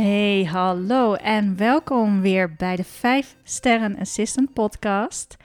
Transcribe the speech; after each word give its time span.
Hey, 0.00 0.44
hallo 0.44 1.14
en 1.14 1.56
welkom 1.56 2.20
weer 2.20 2.54
bij 2.54 2.76
de 2.76 2.84
5 2.84 3.36
Sterren 3.42 3.98
Assistant 3.98 4.52
podcast. 4.52 5.36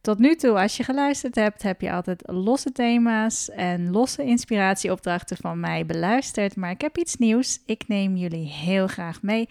Tot 0.00 0.18
nu 0.18 0.34
toe, 0.34 0.60
als 0.60 0.76
je 0.76 0.82
geluisterd 0.82 1.34
hebt, 1.34 1.62
heb 1.62 1.80
je 1.80 1.92
altijd 1.92 2.22
losse 2.26 2.72
thema's 2.72 3.50
en 3.50 3.90
losse 3.90 4.24
inspiratieopdrachten 4.24 5.36
van 5.36 5.60
mij 5.60 5.86
beluisterd. 5.86 6.56
Maar 6.56 6.70
ik 6.70 6.80
heb 6.80 6.98
iets 6.98 7.16
nieuws. 7.16 7.62
Ik 7.66 7.88
neem 7.88 8.16
jullie 8.16 8.46
heel 8.46 8.86
graag 8.86 9.22
mee 9.22 9.48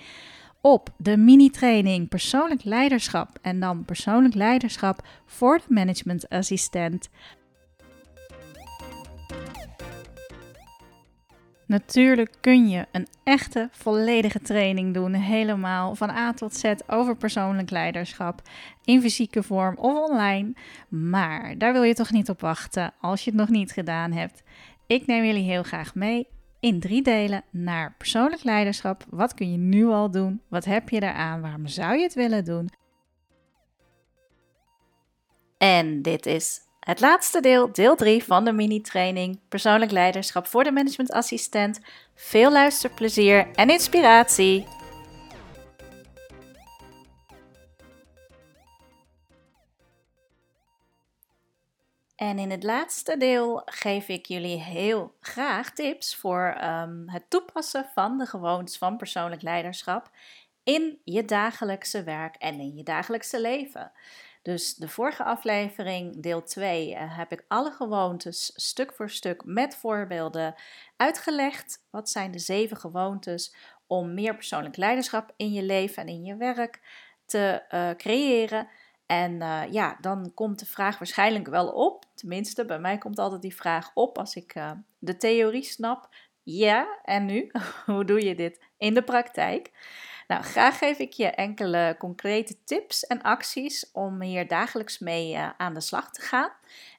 op 0.62 0.90
de 0.98 1.18
mini-training 1.18 2.10
persoonlijk 2.10 2.64
leiderschap 2.64 3.30
en 3.42 3.60
dan 3.60 3.86
persoonlijk 3.86 4.34
leiderschap 4.34 5.08
voor 5.26 5.58
de 5.58 5.74
managementassistent 5.74 7.10
Natuurlijk 11.72 12.34
kun 12.42 12.70
je 12.70 12.86
een 12.92 13.08
echte 13.24 13.70
volledige 13.72 14.40
training 14.40 14.94
doen, 14.94 15.14
helemaal 15.14 15.96
van 15.96 16.10
A 16.10 16.34
tot 16.34 16.56
Z 16.56 16.74
over 16.88 17.16
persoonlijk 17.16 17.70
leiderschap, 17.70 18.42
in 18.84 19.02
fysieke 19.02 19.44
vorm 19.44 19.78
of 19.78 20.10
online. 20.10 20.54
Maar 20.90 21.58
daar 21.58 21.74
wil 21.74 21.84
je 21.84 21.94
toch 21.94 22.12
niet 22.12 22.30
op 22.30 22.42
wachten 22.42 22.94
als 23.02 23.24
je 23.24 23.30
het 23.30 23.40
nog 23.40 23.50
niet 23.50 23.72
gedaan 23.72 24.12
hebt. 24.12 24.44
Ik 24.88 25.06
neem 25.06 25.24
jullie 25.24 25.44
heel 25.44 25.64
graag 25.64 25.96
mee 25.96 26.28
in 26.60 26.80
drie 26.80 27.02
delen 27.02 27.44
naar 27.50 27.96
persoonlijk 27.98 28.44
leiderschap. 28.44 29.06
Wat 29.10 29.34
kun 29.34 29.52
je 29.52 29.58
nu 29.58 29.86
al 29.86 30.12
doen? 30.12 30.42
Wat 30.48 30.66
heb 30.66 30.90
je 30.90 31.02
eraan? 31.02 31.42
Waarom 31.42 31.68
zou 31.68 31.96
je 31.96 32.04
het 32.04 32.14
willen 32.14 32.46
doen? 32.46 32.70
En 35.58 36.02
dit 36.02 36.26
is 36.26 36.60
het 36.82 37.00
laatste 37.00 37.40
deel, 37.40 37.72
deel 37.72 37.96
3 37.96 38.24
van 38.24 38.46
de 38.46 38.52
mini-training 38.52 39.40
Persoonlijk 39.50 39.92
Leiderschap 39.92 40.48
voor 40.48 40.64
de 40.64 40.72
Managementassistent. 40.72 41.80
Veel 42.16 42.52
luisterplezier 42.52 43.48
en 43.56 43.70
inspiratie! 43.70 44.68
En 52.16 52.40
in 52.40 52.52
het 52.52 52.64
laatste 52.64 53.18
deel 53.18 53.62
geef 53.66 54.08
ik 54.08 54.26
jullie 54.26 54.60
heel 54.60 55.16
graag 55.20 55.74
tips 55.74 56.16
voor 56.16 56.58
um, 56.64 57.10
het 57.10 57.30
toepassen 57.30 57.90
van 57.94 58.18
de 58.18 58.26
gewoontes 58.26 58.78
van 58.78 58.98
persoonlijk 58.98 59.42
leiderschap 59.42 60.10
in 60.64 61.00
je 61.04 61.26
dagelijkse 61.26 62.04
werk 62.04 62.36
en 62.36 62.60
in 62.60 62.76
je 62.76 62.84
dagelijkse 62.84 63.42
leven. 63.42 63.92
Dus 64.42 64.76
de 64.76 64.88
vorige 64.88 65.24
aflevering, 65.24 66.22
deel 66.22 66.44
2, 66.44 66.96
eh, 66.96 67.18
heb 67.18 67.32
ik 67.32 67.46
alle 67.48 67.72
gewoontes 67.72 68.52
stuk 68.56 68.94
voor 68.94 69.10
stuk 69.10 69.46
met 69.46 69.76
voorbeelden 69.76 70.56
uitgelegd. 70.98 71.86
Wat 71.90 72.10
zijn 72.10 72.32
de 72.32 72.40
zeven 72.40 72.78
gewoontes 72.78 73.56
om 73.88 74.14
meer 74.14 74.36
persoonlijk 74.36 74.78
leiderschap 74.78 75.34
in 75.36 75.54
je 75.54 75.64
leven 75.64 76.04
en 76.04 76.08
in 76.08 76.24
je 76.24 76.36
werk 76.36 76.82
te 77.26 77.64
uh, 77.70 77.90
creëren? 77.90 78.68
En 79.06 79.32
uh, 79.32 79.62
ja, 79.72 79.98
dan 80.00 80.32
komt 80.34 80.60
de 80.60 80.66
vraag 80.66 80.98
waarschijnlijk 80.98 81.48
wel 81.48 81.68
op. 81.68 82.06
Tenminste, 82.16 82.66
bij 82.66 82.80
mij 82.80 82.98
komt 82.98 83.20
altijd 83.20 83.42
die 83.42 83.56
vraag 83.56 83.92
op 83.94 84.18
als 84.18 84.36
ik 84.36 84.54
de 85.00 85.18
theorie 85.18 85.64
snap. 85.64 86.10
Ja, 86.44 87.00
en 87.04 87.26
nu? 87.26 87.52
Hoe 87.86 88.06
doe 88.06 88.26
je 88.26 88.36
dit 88.36 88.64
in 88.78 88.94
de 88.94 89.04
praktijk? 89.04 89.72
Nou, 90.32 90.44
graag 90.44 90.78
geef 90.78 91.00
ik 91.00 91.14
je 91.14 91.28
enkele 91.28 91.96
concrete 92.00 92.64
tips 92.64 93.08
en 93.08 93.22
acties 93.22 93.92
om 93.92 94.22
hier 94.22 94.48
dagelijks 94.48 95.00
mee 95.00 95.34
uh, 95.34 95.50
aan 95.58 95.74
de 95.74 95.82
slag 95.82 96.12
te 96.12 96.22
gaan. 96.22 96.52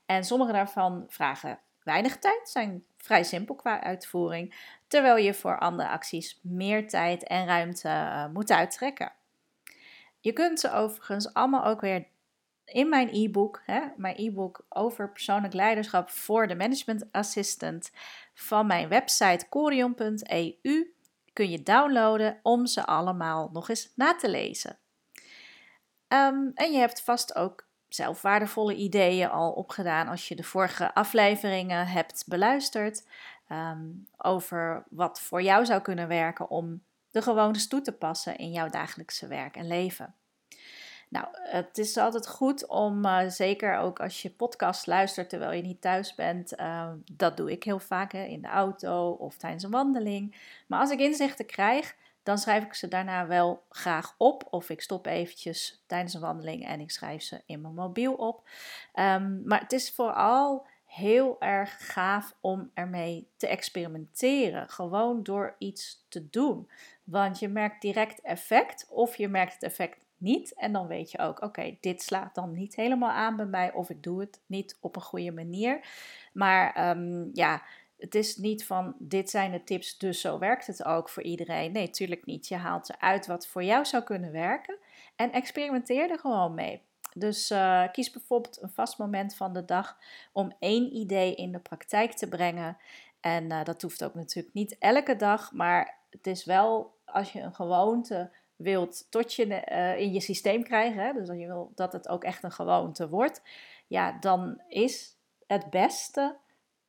En 0.06 0.24
sommige 0.24 0.52
daarvan 0.52 1.04
vragen 1.08 1.58
weinig 1.82 2.18
tijd, 2.18 2.48
zijn 2.48 2.84
vrij 2.96 3.24
simpel 3.24 3.54
qua 3.54 3.82
uitvoering, 3.82 4.54
terwijl 4.88 5.16
je 5.16 5.34
voor 5.34 5.58
andere 5.58 5.88
acties 5.88 6.40
meer 6.42 6.88
tijd 6.88 7.24
en 7.24 7.46
ruimte 7.46 7.88
uh, 7.88 8.26
moet 8.26 8.50
uittrekken. 8.50 9.12
Je 10.20 10.32
kunt 10.32 10.60
ze 10.60 10.72
overigens 10.72 11.34
allemaal 11.34 11.64
ook 11.64 11.80
weer 11.80 12.06
in 12.64 12.88
mijn 12.88 13.08
e-book, 13.12 13.62
mijn 13.96 14.16
e-book 14.16 14.64
over 14.68 15.12
persoonlijk 15.12 15.54
leiderschap 15.54 16.10
voor 16.10 16.46
de 16.46 16.56
management 16.56 17.12
assistant 17.12 17.90
van 18.34 18.66
mijn 18.66 18.88
website 18.88 19.48
corion.eu 19.48 20.91
kun 21.32 21.50
je 21.50 21.62
downloaden 21.62 22.40
om 22.42 22.66
ze 22.66 22.86
allemaal 22.86 23.50
nog 23.52 23.68
eens 23.68 23.92
na 23.94 24.16
te 24.16 24.30
lezen. 24.30 24.78
Ehm, 26.08 26.50
en 26.54 26.72
je 26.72 26.78
hebt 26.78 27.02
vast 27.02 27.34
ook 27.34 27.66
zelf 27.88 28.22
waardevolle 28.22 28.74
ideeën 28.74 29.30
al 29.30 29.52
opgedaan 29.52 30.08
als 30.08 30.28
je 30.28 30.36
de 30.36 30.42
vorige 30.42 30.94
afleveringen 30.94 31.86
hebt 31.86 32.24
beluisterd 32.26 33.08
ehm, 33.48 33.90
over 34.16 34.84
wat 34.90 35.20
voor 35.20 35.42
jou 35.42 35.64
zou 35.64 35.80
kunnen 35.80 36.08
werken 36.08 36.50
om 36.50 36.82
de 37.10 37.22
gewoontes 37.22 37.68
toe 37.68 37.80
te 37.80 37.92
passen 37.92 38.36
in 38.36 38.50
jouw 38.50 38.68
dagelijkse 38.68 39.26
werk 39.26 39.56
en 39.56 39.66
leven. 39.66 40.14
Nou, 41.12 41.26
het 41.32 41.78
is 41.78 41.96
altijd 41.96 42.28
goed 42.28 42.66
om, 42.66 43.04
uh, 43.04 43.28
zeker 43.28 43.76
ook 43.76 44.00
als 44.00 44.22
je 44.22 44.30
podcast 44.30 44.86
luistert 44.86 45.28
terwijl 45.28 45.52
je 45.52 45.62
niet 45.62 45.80
thuis 45.80 46.14
bent, 46.14 46.60
uh, 46.60 46.90
dat 47.12 47.36
doe 47.36 47.50
ik 47.50 47.64
heel 47.64 47.78
vaak 47.78 48.12
hè, 48.12 48.24
in 48.24 48.42
de 48.42 48.48
auto 48.48 49.10
of 49.10 49.36
tijdens 49.36 49.62
een 49.62 49.70
wandeling. 49.70 50.36
Maar 50.66 50.80
als 50.80 50.90
ik 50.90 50.98
inzichten 50.98 51.46
krijg, 51.46 51.96
dan 52.22 52.38
schrijf 52.38 52.64
ik 52.64 52.74
ze 52.74 52.88
daarna 52.88 53.26
wel 53.26 53.62
graag 53.68 54.14
op. 54.18 54.46
Of 54.50 54.70
ik 54.70 54.80
stop 54.80 55.06
eventjes 55.06 55.82
tijdens 55.86 56.14
een 56.14 56.20
wandeling 56.20 56.66
en 56.66 56.80
ik 56.80 56.90
schrijf 56.90 57.22
ze 57.22 57.42
in 57.46 57.60
mijn 57.60 57.74
mobiel 57.74 58.14
op. 58.14 58.48
Um, 58.94 59.42
maar 59.44 59.60
het 59.60 59.72
is 59.72 59.90
vooral 59.90 60.66
heel 60.84 61.40
erg 61.40 61.92
gaaf 61.92 62.36
om 62.40 62.70
ermee 62.74 63.28
te 63.36 63.46
experimenteren. 63.46 64.68
Gewoon 64.68 65.22
door 65.22 65.54
iets 65.58 66.06
te 66.08 66.30
doen. 66.30 66.70
Want 67.04 67.38
je 67.38 67.48
merkt 67.48 67.82
direct 67.82 68.20
effect 68.20 68.86
of 68.88 69.16
je 69.16 69.28
merkt 69.28 69.52
het 69.52 69.62
effect 69.62 70.04
niet. 70.22 70.54
En 70.54 70.72
dan 70.72 70.86
weet 70.86 71.10
je 71.10 71.18
ook, 71.18 71.42
oké, 71.42 71.76
dit 71.80 72.02
slaat 72.02 72.34
dan 72.34 72.52
niet 72.52 72.74
helemaal 72.74 73.10
aan 73.10 73.36
bij 73.36 73.46
mij 73.46 73.72
of 73.72 73.90
ik 73.90 74.02
doe 74.02 74.20
het 74.20 74.40
niet 74.46 74.76
op 74.80 74.96
een 74.96 75.02
goede 75.02 75.32
manier. 75.32 75.86
Maar 76.32 76.72
ehm, 76.74 77.28
ja, 77.32 77.62
het 77.98 78.14
is 78.14 78.36
niet 78.36 78.66
van 78.66 78.94
dit 78.98 79.30
zijn 79.30 79.52
de 79.52 79.64
tips, 79.64 79.98
dus 79.98 80.20
zo 80.20 80.38
werkt 80.38 80.66
het 80.66 80.84
ook 80.84 81.08
voor 81.08 81.22
iedereen. 81.22 81.72
Nee, 81.72 81.90
tuurlijk 81.90 82.26
niet. 82.26 82.48
Je 82.48 82.56
haalt 82.56 82.90
eruit 82.90 83.26
wat 83.26 83.46
voor 83.46 83.64
jou 83.64 83.84
zou 83.84 84.02
kunnen 84.02 84.32
werken 84.32 84.78
en 85.16 85.32
experimenteer 85.32 86.10
er 86.10 86.18
gewoon 86.18 86.54
mee. 86.54 86.82
Dus 87.14 87.50
uh, 87.50 87.84
kies 87.92 88.10
bijvoorbeeld 88.10 88.62
een 88.62 88.70
vast 88.70 88.98
moment 88.98 89.34
van 89.34 89.52
de 89.52 89.64
dag 89.64 89.98
om 90.32 90.52
één 90.58 90.96
idee 90.96 91.34
in 91.34 91.52
de 91.52 91.58
praktijk 91.58 92.12
te 92.12 92.28
brengen. 92.28 92.76
En 93.20 93.44
uh, 93.44 93.64
dat 93.64 93.82
hoeft 93.82 94.04
ook 94.04 94.14
natuurlijk 94.14 94.54
niet 94.54 94.76
elke 94.78 95.16
dag, 95.16 95.52
maar 95.52 95.98
het 96.10 96.26
is 96.26 96.44
wel 96.44 96.94
als 97.04 97.32
je 97.32 97.40
een 97.40 97.54
gewoonte 97.54 98.30
wilt 98.62 99.06
tot 99.10 99.34
je 99.34 99.46
uh, 99.46 99.98
in 99.98 100.12
je 100.12 100.20
systeem 100.20 100.62
krijgen, 100.62 101.02
hè, 101.02 101.12
dus 101.12 101.28
als 101.28 101.38
je 101.38 101.46
wil 101.46 101.72
dat 101.74 101.92
het 101.92 102.08
ook 102.08 102.24
echt 102.24 102.42
een 102.42 102.52
gewoonte 102.52 103.08
wordt, 103.08 103.42
ja, 103.86 104.16
dan 104.20 104.60
is 104.68 105.16
het 105.46 105.70
beste 105.70 106.36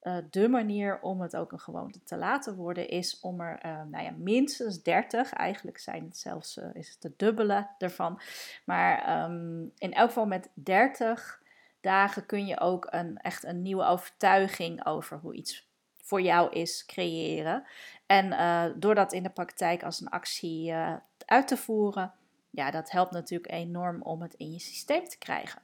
uh, 0.02 0.18
de 0.30 0.50
manier 0.50 1.00
om 1.02 1.22
het 1.22 1.36
ook 1.36 1.52
een 1.52 1.60
gewoonte 1.60 2.04
te 2.04 2.18
laten 2.18 2.56
worden, 2.56 2.90
is 2.90 3.20
om 3.20 3.42
er 3.42 3.66
uh, 3.66 3.82
nou 3.84 4.04
ja, 4.04 4.12
minstens 4.18 4.82
30, 4.84 5.34
eigenlijk 5.34 5.78
zijn 5.78 6.04
het 6.04 6.18
zelfs 6.18 6.60
is 6.74 6.90
het 6.90 7.02
de 7.02 7.14
dubbele 7.18 7.68
ervan, 7.78 8.22
maar 8.66 9.24
um, 9.24 9.72
in 9.78 9.94
elk 9.94 10.08
geval 10.08 10.26
met 10.26 10.50
30 10.54 11.42
dagen 11.82 12.26
kun 12.26 12.46
je 12.46 12.60
ook 12.60 12.88
een, 12.90 13.18
echt 13.18 13.44
een 13.44 13.62
nieuwe 13.62 13.84
overtuiging 13.84 14.86
over 14.86 15.18
hoe 15.18 15.34
iets 15.34 15.72
voor 16.04 16.22
jou 16.22 16.52
is 16.52 16.86
creëren. 16.86 17.64
En 18.06 18.26
uh, 18.26 18.66
door 18.76 18.96
dat 18.96 19.14
in 19.14 19.24
de 19.24 19.30
praktijk 19.30 19.84
als 19.84 20.02
een 20.02 20.10
actie 20.10 20.72
uh, 20.72 20.94
uit 21.26 21.48
te 21.48 21.58
voeren, 21.58 22.14
ja, 22.50 22.72
dat 22.72 22.92
helpt 22.92 23.12
natuurlijk 23.12 23.52
enorm 23.52 24.02
om 24.02 24.22
het 24.22 24.34
in 24.34 24.52
je 24.52 24.60
systeem 24.60 25.08
te 25.08 25.18
krijgen. 25.18 25.62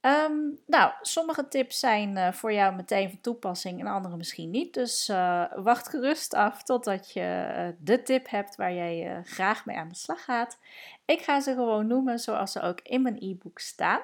Um, 0.00 0.58
nou, 0.66 0.92
sommige 1.00 1.48
tips 1.48 1.78
zijn 1.78 2.16
uh, 2.16 2.32
voor 2.32 2.52
jou 2.52 2.74
meteen 2.74 3.10
van 3.10 3.20
toepassing 3.20 3.80
en 3.80 3.86
andere 3.86 4.16
misschien 4.16 4.50
niet. 4.50 4.74
Dus 4.74 5.06
wacht 5.54 5.88
gerust 5.88 6.34
af 6.34 6.62
totdat 6.62 7.12
je 7.12 7.74
de 7.78 8.02
tip 8.02 8.30
hebt 8.30 8.56
waar 8.56 8.72
jij 8.72 9.22
graag 9.24 9.66
mee 9.66 9.76
aan 9.76 9.88
de 9.88 9.94
slag 9.94 10.24
gaat. 10.24 10.58
Ik 11.04 11.20
ga 11.20 11.40
ze 11.40 11.54
gewoon 11.54 11.86
noemen 11.86 12.18
zoals 12.18 12.52
ze 12.52 12.60
ook 12.60 12.80
in 12.80 13.02
mijn 13.02 13.16
e-book 13.20 13.58
staan. 13.58 14.00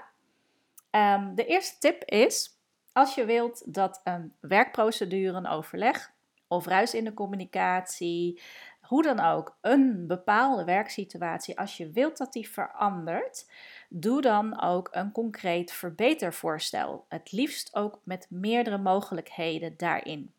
Um, 0.91 1.35
de 1.35 1.47
eerste 1.47 1.79
tip 1.79 2.05
is: 2.05 2.51
als 2.93 3.15
je 3.15 3.25
wilt 3.25 3.75
dat 3.75 4.01
een 4.05 4.35
werkprocedure, 4.41 5.37
een 5.37 5.47
overleg 5.47 6.13
of 6.49 6.67
ruis 6.67 6.95
in 6.95 7.05
de 7.05 7.15
communicatie, 7.15 8.41
hoe 8.81 9.03
dan 9.03 9.21
ook, 9.21 9.59
een 9.61 10.07
bepaalde 10.07 10.65
werksituatie, 10.65 11.59
als 11.59 11.77
je 11.77 11.91
wilt 11.91 12.17
dat 12.17 12.33
die 12.33 12.49
verandert, 12.49 13.51
doe 13.89 14.21
dan 14.21 14.61
ook 14.63 14.89
een 14.91 15.13
concreet 15.13 15.73
verbetervoorstel. 15.73 17.05
Het 17.09 17.33
liefst 17.33 17.75
ook 17.75 18.01
met 18.05 18.27
meerdere 18.31 18.79
mogelijkheden 18.79 19.75
daarin. 19.77 20.33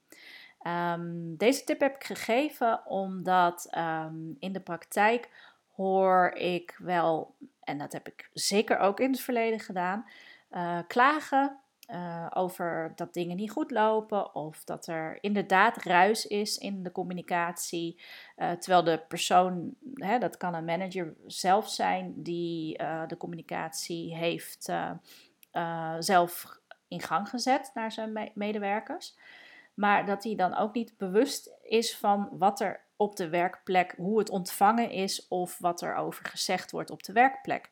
Um, 0.68 1.38
deze 1.38 1.64
tip 1.64 1.80
heb 1.80 1.96
ik 1.96 2.04
gegeven 2.04 2.86
omdat 2.86 3.68
um, 3.78 4.36
in 4.40 4.54
de 4.54 4.62
praktijk 4.62 5.30
hoor 5.76 6.32
ik 6.32 6.76
wel, 6.78 7.36
en 7.64 7.78
dat 7.78 7.92
heb 7.92 8.08
ik 8.08 8.30
zeker 8.34 8.78
ook 8.78 9.00
in 9.00 9.12
het 9.12 9.22
verleden 9.22 9.60
gedaan, 9.60 10.06
uh, 10.52 10.80
klagen 10.88 11.60
uh, 11.92 12.28
over 12.34 12.92
dat 12.96 13.14
dingen 13.14 13.36
niet 13.36 13.52
goed 13.52 13.72
lopen 13.72 14.36
of 14.36 14.64
dat 14.64 14.88
er 14.88 15.18
inderdaad 15.22 15.84
ruis 15.84 16.28
is 16.28 16.58
in 16.58 16.84
de 16.84 16.92
communicatie. 16.92 18.02
Uh, 18.38 18.52
terwijl 18.52 18.84
de 18.84 19.04
persoon, 19.08 19.76
hè, 19.94 20.18
dat 20.18 20.38
kan 20.38 20.54
een 20.54 20.66
manager 20.66 21.16
zelf 21.26 21.70
zijn, 21.70 22.14
die 22.16 22.82
uh, 22.82 23.08
de 23.08 23.18
communicatie 23.18 24.16
heeft 24.16 24.72
zelf 26.00 26.60
in 26.88 27.02
gang 27.02 27.30
gezet 27.30 27.72
naar 27.74 27.92
zijn 27.92 28.14
me 28.14 28.32
medewerkers. 28.34 29.18
Maar 29.74 30.06
dat 30.06 30.24
hij 30.24 30.36
dan 30.36 30.58
ook 30.58 30.74
niet 30.74 30.98
bewust 30.98 31.52
is 31.64 31.98
van 31.98 32.30
wat 32.32 32.60
er 32.60 32.88
op 32.96 33.16
de 33.16 33.30
werkplek, 33.30 33.94
hoe 33.98 34.20
het 34.20 34.30
ontvangen 34.30 34.92
is 34.92 35.28
of 35.28 35.58
wat 35.58 35.82
er 35.82 35.96
over 35.96 36.26
gezegd 36.26 36.72
wordt 36.72 36.90
op 36.90 37.04
de 37.04 37.14
werkplek. 37.14 37.72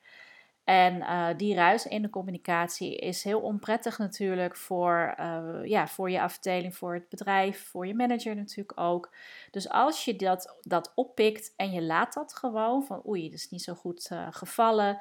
En 0.67 0.95
uh, 0.95 1.27
die 1.37 1.55
ruis 1.55 1.85
in 1.85 2.01
de 2.01 2.09
communicatie 2.09 2.97
is 2.97 3.23
heel 3.23 3.39
onprettig 3.39 3.97
natuurlijk 3.97 4.55
voor, 4.55 5.15
uh, 5.19 5.59
ja, 5.63 5.87
voor 5.87 6.09
je 6.09 6.21
afdeling, 6.21 6.75
voor 6.75 6.93
het 6.93 7.09
bedrijf, 7.09 7.67
voor 7.67 7.87
je 7.87 7.95
manager 7.95 8.35
natuurlijk 8.35 8.79
ook. 8.79 9.13
Dus 9.51 9.69
als 9.69 10.05
je 10.05 10.15
dat, 10.15 10.57
dat 10.61 10.91
oppikt 10.95 11.53
en 11.55 11.71
je 11.71 11.81
laat 11.81 12.13
dat 12.13 12.35
gewoon 12.35 12.83
van 12.83 13.07
oei, 13.07 13.23
dat 13.23 13.39
is 13.39 13.49
niet 13.49 13.63
zo 13.63 13.73
goed 13.73 14.09
uh, 14.11 14.27
gevallen, 14.31 14.99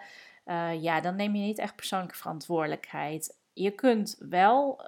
ja, 0.81 1.01
dan 1.01 1.17
neem 1.17 1.35
je 1.35 1.43
niet 1.43 1.59
echt 1.59 1.77
persoonlijke 1.77 2.17
verantwoordelijkheid. 2.17 3.39
Je 3.53 3.71
kunt 3.71 4.17
wel 4.19 4.81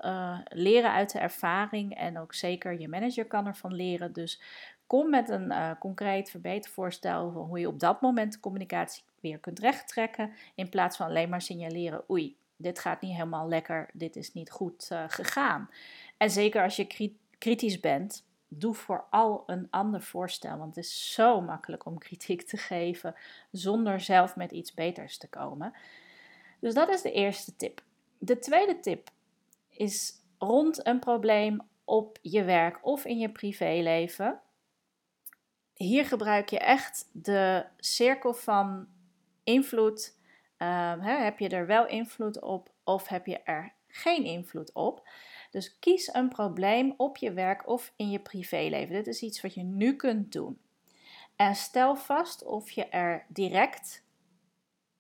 leren 0.45 0.93
uit 0.93 1.13
de 1.13 1.19
ervaring 1.19 1.97
en 1.97 2.19
ook 2.19 2.35
zeker 2.35 2.81
je 2.81 2.89
manager 2.89 3.27
kan 3.27 3.47
ervan 3.47 3.75
leren. 3.75 4.13
Dus 4.13 4.43
kom 4.89 5.11
met 5.11 5.29
een 5.29 5.77
concreet 5.79 6.31
verbetervoorstel 6.31 7.31
van 7.33 7.43
hoe 7.43 7.59
je 7.59 7.69
op 7.69 7.81
dat 7.81 8.01
moment 8.01 8.33
de 8.33 8.41
communicatie 8.41 9.03
weer 9.21 9.39
kunt 9.39 9.59
rechttrekken. 9.59 10.33
In 10.55 10.69
plaats 10.69 10.97
van 10.97 11.07
alleen 11.07 11.29
maar 11.29 11.43
signaleren: 11.43 12.11
oei, 12.11 12.37
dit 12.57 12.79
gaat 12.79 13.01
niet 13.01 13.13
helemaal 13.13 13.49
lekker, 13.49 13.91
dit 13.93 14.17
is 14.17 14.33
niet 14.33 14.51
goed 14.51 14.89
uh, 14.93 15.05
gegaan. 15.07 15.71
En 16.17 16.31
zeker 16.31 16.63
als 16.63 16.77
je 16.77 17.13
kritisch 17.39 17.81
bent, 17.81 18.27
doe 18.49 18.75
vooral 18.75 19.43
een 19.47 19.67
ander 19.71 20.03
voorstel. 20.03 20.59
Want 20.59 20.77
het 20.77 20.85
is 20.85 21.13
zo 21.13 21.41
makkelijk 21.41 21.87
om 21.87 21.99
kritiek 21.99 22.43
te 22.43 22.57
geven 22.57 23.15
zonder 23.51 24.01
zelf 24.01 24.37
met 24.37 24.51
iets 24.51 24.75
beters 24.75 25.19
te 25.19 25.29
komen. 25.29 25.73
Dus 26.61 26.75
dat 26.75 26.89
is 26.89 27.03
de 27.03 27.13
eerste 27.13 27.57
tip. 27.57 27.83
De 28.19 28.39
tweede 28.39 28.81
tip 28.81 29.11
is 29.69 30.13
rond 30.39 30.87
een 30.87 30.99
probleem 30.99 31.61
op 31.85 32.19
je 32.23 32.45
werk 32.45 32.79
of 32.83 33.05
in 33.05 33.19
je 33.19 33.31
privéleven. 33.31 34.41
Hier 35.79 36.07
gebruik 36.07 36.49
je 36.49 36.59
echt 36.59 37.09
de 37.13 37.67
cirkel 37.77 38.35
van 38.35 38.89
invloed? 39.45 40.17
Uh, 40.59 40.95
hè, 41.01 41.13
heb 41.13 41.39
je 41.39 41.49
er 41.49 41.67
wel 41.67 41.87
invloed 41.87 42.41
op 42.41 42.71
of 42.85 43.09
heb 43.09 43.27
je 43.27 43.39
er 43.39 43.73
geen 43.89 44.25
invloed 44.25 44.73
op? 44.73 45.09
Dus 45.51 45.79
kies 45.79 46.15
een 46.15 46.29
probleem 46.29 46.95
op 46.97 47.17
je 47.17 47.33
werk 47.33 47.69
of 47.69 47.93
in 47.97 48.11
je 48.11 48.19
privéleven. 48.21 48.95
Dit 48.95 49.07
is 49.07 49.23
iets 49.23 49.41
wat 49.41 49.55
je 49.55 49.63
nu 49.63 49.97
kunt 49.97 50.33
doen. 50.33 50.61
En 51.37 51.55
stel 51.55 51.97
vast 51.97 52.45
of 52.45 52.71
je 52.71 52.85
er 52.85 53.27
direct, 53.29 54.05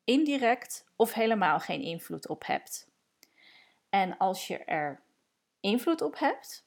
indirect 0.04 0.86
of 0.96 1.12
helemaal 1.12 1.60
geen 1.60 1.82
invloed 1.82 2.28
op 2.28 2.46
hebt. 2.46 2.88
En 3.88 4.16
als 4.16 4.46
je 4.46 4.58
er 4.58 5.02
invloed 5.60 6.02
op 6.02 6.18
hebt, 6.18 6.66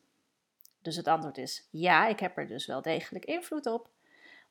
dus 0.82 0.96
het 0.96 1.08
antwoord 1.08 1.38
is 1.38 1.68
ja, 1.70 2.08
ik 2.08 2.20
heb 2.20 2.38
er 2.38 2.48
dus 2.48 2.66
wel 2.66 2.82
degelijk 2.82 3.26
invloed 3.26 3.66
op, 3.66 3.90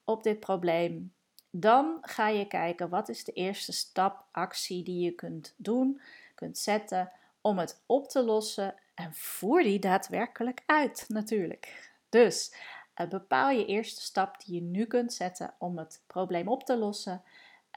op 0.05 0.23
dit 0.23 0.41
probleem, 0.41 1.13
dan 1.51 1.99
ga 2.01 2.29
je 2.29 2.47
kijken 2.47 2.89
wat 2.89 3.09
is 3.09 3.25
de 3.25 3.33
eerste 3.33 3.73
stap, 3.73 4.25
actie 4.31 4.85
die 4.85 5.05
je 5.05 5.11
kunt 5.11 5.55
doen, 5.57 6.01
kunt 6.35 6.59
zetten 6.59 7.13
om 7.41 7.59
het 7.59 7.83
op 7.87 8.09
te 8.09 8.23
lossen 8.23 8.75
en 8.95 9.15
voer 9.15 9.63
die 9.63 9.79
daadwerkelijk 9.79 10.63
uit 10.67 11.05
natuurlijk. 11.09 11.91
Dus 12.09 12.55
uh, 12.97 13.09
bepaal 13.09 13.51
je 13.51 13.67
eerste 13.67 14.01
stap 14.01 14.45
die 14.45 14.55
je 14.55 14.61
nu 14.61 14.85
kunt 14.85 15.13
zetten 15.13 15.55
om 15.59 15.79
het 15.79 16.03
probleem 16.07 16.49
op 16.49 16.65
te 16.65 16.77
lossen. 16.77 17.23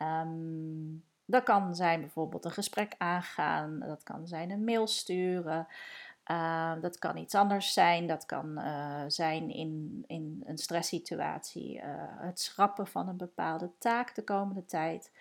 Um, 0.01 1.03
dat 1.25 1.43
kan 1.43 1.75
zijn 1.75 1.99
bijvoorbeeld 1.99 2.45
een 2.45 2.51
gesprek 2.51 2.95
aangaan, 2.97 3.79
dat 3.79 4.03
kan 4.03 4.27
zijn 4.27 4.51
een 4.51 4.63
mail 4.63 4.87
sturen, 4.87 5.67
uh, 6.31 6.73
dat 6.81 6.99
kan 6.99 7.17
iets 7.17 7.35
anders 7.35 7.73
zijn. 7.73 8.07
Dat 8.07 8.25
kan 8.25 8.59
uh, 8.59 9.03
zijn 9.07 9.49
in, 9.49 10.03
in 10.07 10.43
een 10.45 10.57
stresssituatie 10.57 11.75
uh, 11.75 11.83
het 11.97 12.39
schrappen 12.39 12.87
van 12.87 13.07
een 13.07 13.17
bepaalde 13.17 13.71
taak 13.77 14.15
de 14.15 14.23
komende 14.23 14.65
tijd. 14.65 15.11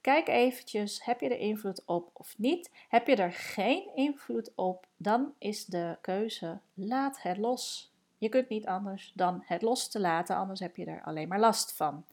Kijk 0.00 0.28
eventjes, 0.28 1.04
heb 1.04 1.20
je 1.20 1.28
er 1.28 1.38
invloed 1.38 1.82
op 1.84 2.10
of 2.12 2.38
niet? 2.38 2.70
Heb 2.88 3.06
je 3.06 3.16
er 3.16 3.32
geen 3.32 3.90
invloed 3.94 4.52
op, 4.54 4.86
dan 4.96 5.34
is 5.38 5.64
de 5.64 5.98
keuze 6.00 6.58
laat 6.74 7.22
het 7.22 7.36
los. 7.36 7.92
Je 8.18 8.28
kunt 8.28 8.48
niet 8.48 8.66
anders 8.66 9.12
dan 9.14 9.42
het 9.46 9.62
los 9.62 9.88
te 9.88 10.00
laten, 10.00 10.36
anders 10.36 10.60
heb 10.60 10.76
je 10.76 10.84
er 10.84 11.02
alleen 11.02 11.28
maar 11.28 11.40
last 11.40 11.76
van. 11.76 12.04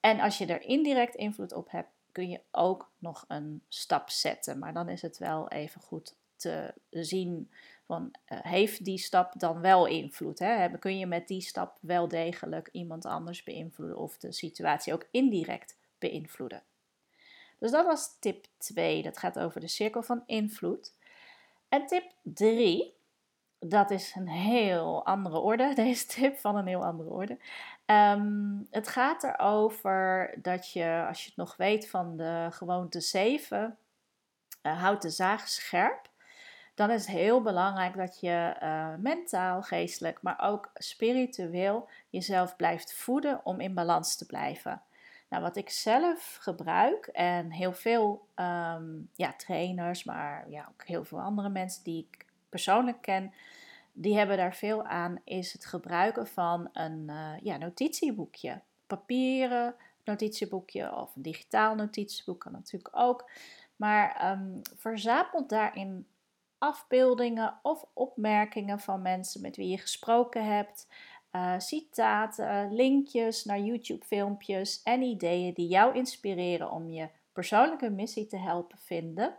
En 0.00 0.20
als 0.20 0.38
je 0.38 0.46
er 0.46 0.62
indirect 0.62 1.14
invloed 1.14 1.52
op 1.52 1.70
hebt, 1.70 1.88
kun 2.12 2.28
je 2.28 2.40
ook 2.50 2.90
nog 2.98 3.24
een 3.28 3.62
stap 3.68 4.10
zetten. 4.10 4.58
Maar 4.58 4.72
dan 4.72 4.88
is 4.88 5.02
het 5.02 5.18
wel 5.18 5.48
even 5.48 5.80
goed 5.80 6.14
te 6.38 6.74
zien 6.90 7.50
van 7.84 8.14
uh, 8.28 8.38
heeft 8.42 8.84
die 8.84 8.98
stap 8.98 9.32
dan 9.40 9.60
wel 9.60 9.86
invloed? 9.86 10.38
Hè? 10.38 10.78
Kun 10.78 10.98
je 10.98 11.06
met 11.06 11.28
die 11.28 11.40
stap 11.40 11.78
wel 11.80 12.08
degelijk 12.08 12.68
iemand 12.72 13.06
anders 13.06 13.42
beïnvloeden 13.42 13.96
of 13.96 14.18
de 14.18 14.32
situatie 14.32 14.92
ook 14.92 15.06
indirect 15.10 15.76
beïnvloeden? 15.98 16.62
Dus 17.58 17.70
dat 17.70 17.86
was 17.86 18.16
tip 18.18 18.46
2. 18.58 19.02
Dat 19.02 19.18
gaat 19.18 19.38
over 19.38 19.60
de 19.60 19.68
cirkel 19.68 20.02
van 20.02 20.22
invloed. 20.26 20.94
En 21.68 21.86
tip 21.86 22.12
3, 22.22 22.94
dat 23.58 23.90
is 23.90 24.14
een 24.14 24.28
heel 24.28 25.06
andere 25.06 25.38
orde, 25.38 25.74
deze 25.84 26.06
tip 26.06 26.38
van 26.38 26.56
een 26.56 26.66
heel 26.66 26.84
andere 26.84 27.10
orde. 27.10 27.38
Um, 27.86 28.66
het 28.70 28.88
gaat 28.88 29.22
erover 29.22 30.34
dat 30.42 30.72
je, 30.72 31.04
als 31.08 31.22
je 31.22 31.28
het 31.28 31.36
nog 31.36 31.56
weet 31.56 31.88
van 31.88 32.16
de 32.16 32.48
gewoonte 32.50 33.00
7, 33.00 33.78
uh, 34.62 34.80
houd 34.80 35.02
de 35.02 35.10
zaag 35.10 35.48
scherp 35.48 36.10
dan 36.78 36.90
is 36.90 37.06
het 37.06 37.16
heel 37.16 37.42
belangrijk 37.42 37.96
dat 37.96 38.20
je 38.20 38.56
uh, 38.62 38.94
mentaal, 38.98 39.62
geestelijk, 39.62 40.22
maar 40.22 40.40
ook 40.40 40.70
spiritueel 40.74 41.88
jezelf 42.08 42.56
blijft 42.56 42.94
voeden 42.94 43.40
om 43.44 43.60
in 43.60 43.74
balans 43.74 44.16
te 44.16 44.26
blijven. 44.26 44.82
Nou, 45.28 45.42
wat 45.42 45.56
ik 45.56 45.70
zelf 45.70 46.38
gebruik 46.40 47.06
en 47.06 47.50
heel 47.50 47.72
veel 47.72 48.26
um, 48.36 49.10
ja, 49.14 49.32
trainers, 49.36 50.04
maar 50.04 50.50
ja, 50.50 50.68
ook 50.72 50.86
heel 50.86 51.04
veel 51.04 51.20
andere 51.20 51.48
mensen 51.48 51.84
die 51.84 52.08
ik 52.10 52.26
persoonlijk 52.48 53.00
ken, 53.00 53.32
die 53.92 54.16
hebben 54.16 54.36
daar 54.36 54.54
veel 54.54 54.84
aan, 54.84 55.20
is 55.24 55.52
het 55.52 55.66
gebruiken 55.66 56.26
van 56.26 56.68
een 56.72 57.04
uh, 57.06 57.32
ja, 57.42 57.56
notitieboekje. 57.56 58.60
Papieren 58.86 59.74
notitieboekje 60.04 60.96
of 60.96 61.16
een 61.16 61.22
digitaal 61.22 61.74
notitieboek 61.74 62.40
kan 62.40 62.52
natuurlijk 62.52 62.96
ook. 62.96 63.30
Maar 63.76 64.30
um, 64.32 64.60
verzamel 64.76 65.46
daarin 65.46 66.06
afbeeldingen 66.58 67.58
of 67.62 67.84
opmerkingen 67.92 68.80
van 68.80 69.02
mensen 69.02 69.40
met 69.40 69.56
wie 69.56 69.68
je 69.68 69.78
gesproken 69.78 70.44
hebt, 70.44 70.88
uh, 71.32 71.58
citaten, 71.58 72.74
linkjes 72.74 73.44
naar 73.44 73.60
YouTube-filmpjes 73.60 74.82
en 74.82 75.02
ideeën 75.02 75.54
die 75.54 75.68
jou 75.68 75.94
inspireren 75.94 76.70
om 76.70 76.88
je 76.88 77.08
persoonlijke 77.32 77.90
missie 77.90 78.26
te 78.26 78.36
helpen 78.36 78.78
vinden. 78.78 79.36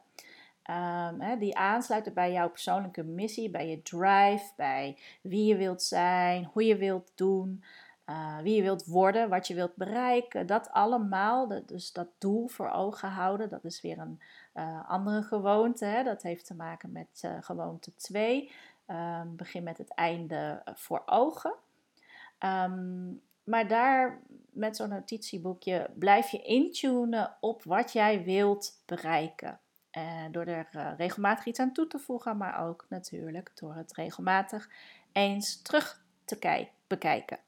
Um, 0.69 1.39
die 1.39 1.57
aansluiten 1.57 2.13
bij 2.13 2.31
jouw 2.31 2.49
persoonlijke 2.49 3.03
missie, 3.03 3.49
bij 3.49 3.69
je 3.69 3.81
drive, 3.81 4.53
bij 4.55 4.97
wie 5.21 5.45
je 5.45 5.55
wilt 5.55 5.83
zijn, 5.83 6.49
hoe 6.53 6.65
je 6.65 6.75
wilt 6.75 7.11
doen, 7.15 7.63
uh, 8.09 8.37
wie 8.39 8.55
je 8.55 8.61
wilt 8.61 8.85
worden, 8.85 9.29
wat 9.29 9.47
je 9.47 9.53
wilt 9.53 9.75
bereiken. 9.75 10.45
Dat 10.47 10.71
allemaal, 10.71 11.65
dus 11.65 11.91
dat 11.91 12.07
doel 12.17 12.47
voor 12.47 12.69
ogen 12.69 13.09
houden, 13.09 13.49
dat 13.49 13.65
is 13.65 13.81
weer 13.81 13.99
een 13.99 14.21
uh, 14.59 14.89
andere 14.89 15.23
gewoonte. 15.23 15.85
Hè? 15.85 16.03
Dat 16.03 16.21
heeft 16.21 16.45
te 16.45 16.55
maken 16.55 16.91
met 16.91 17.21
uh, 17.25 17.31
gewoonte 17.41 17.95
2. 17.95 18.51
Um, 18.87 19.35
begin 19.35 19.63
met 19.63 19.77
het 19.77 19.93
einde 19.93 20.61
voor 20.75 21.01
ogen. 21.05 21.53
Um, 22.39 23.21
maar 23.43 23.67
daar 23.67 24.19
met 24.51 24.75
zo'n 24.75 24.89
notitieboekje 24.89 25.89
blijf 25.95 26.29
je 26.29 26.41
intunen 26.41 27.35
op 27.39 27.63
wat 27.63 27.93
jij 27.93 28.23
wilt 28.23 28.81
bereiken. 28.85 29.59
Door 30.31 30.45
er 30.45 30.95
regelmatig 30.97 31.45
iets 31.45 31.59
aan 31.59 31.73
toe 31.73 31.87
te 31.87 31.99
voegen, 31.99 32.37
maar 32.37 32.67
ook 32.67 32.85
natuurlijk 32.89 33.51
door 33.55 33.75
het 33.75 33.93
regelmatig 33.93 34.69
eens 35.11 35.61
terug 35.61 36.03
te 36.25 36.67
bekijken. 36.87 37.39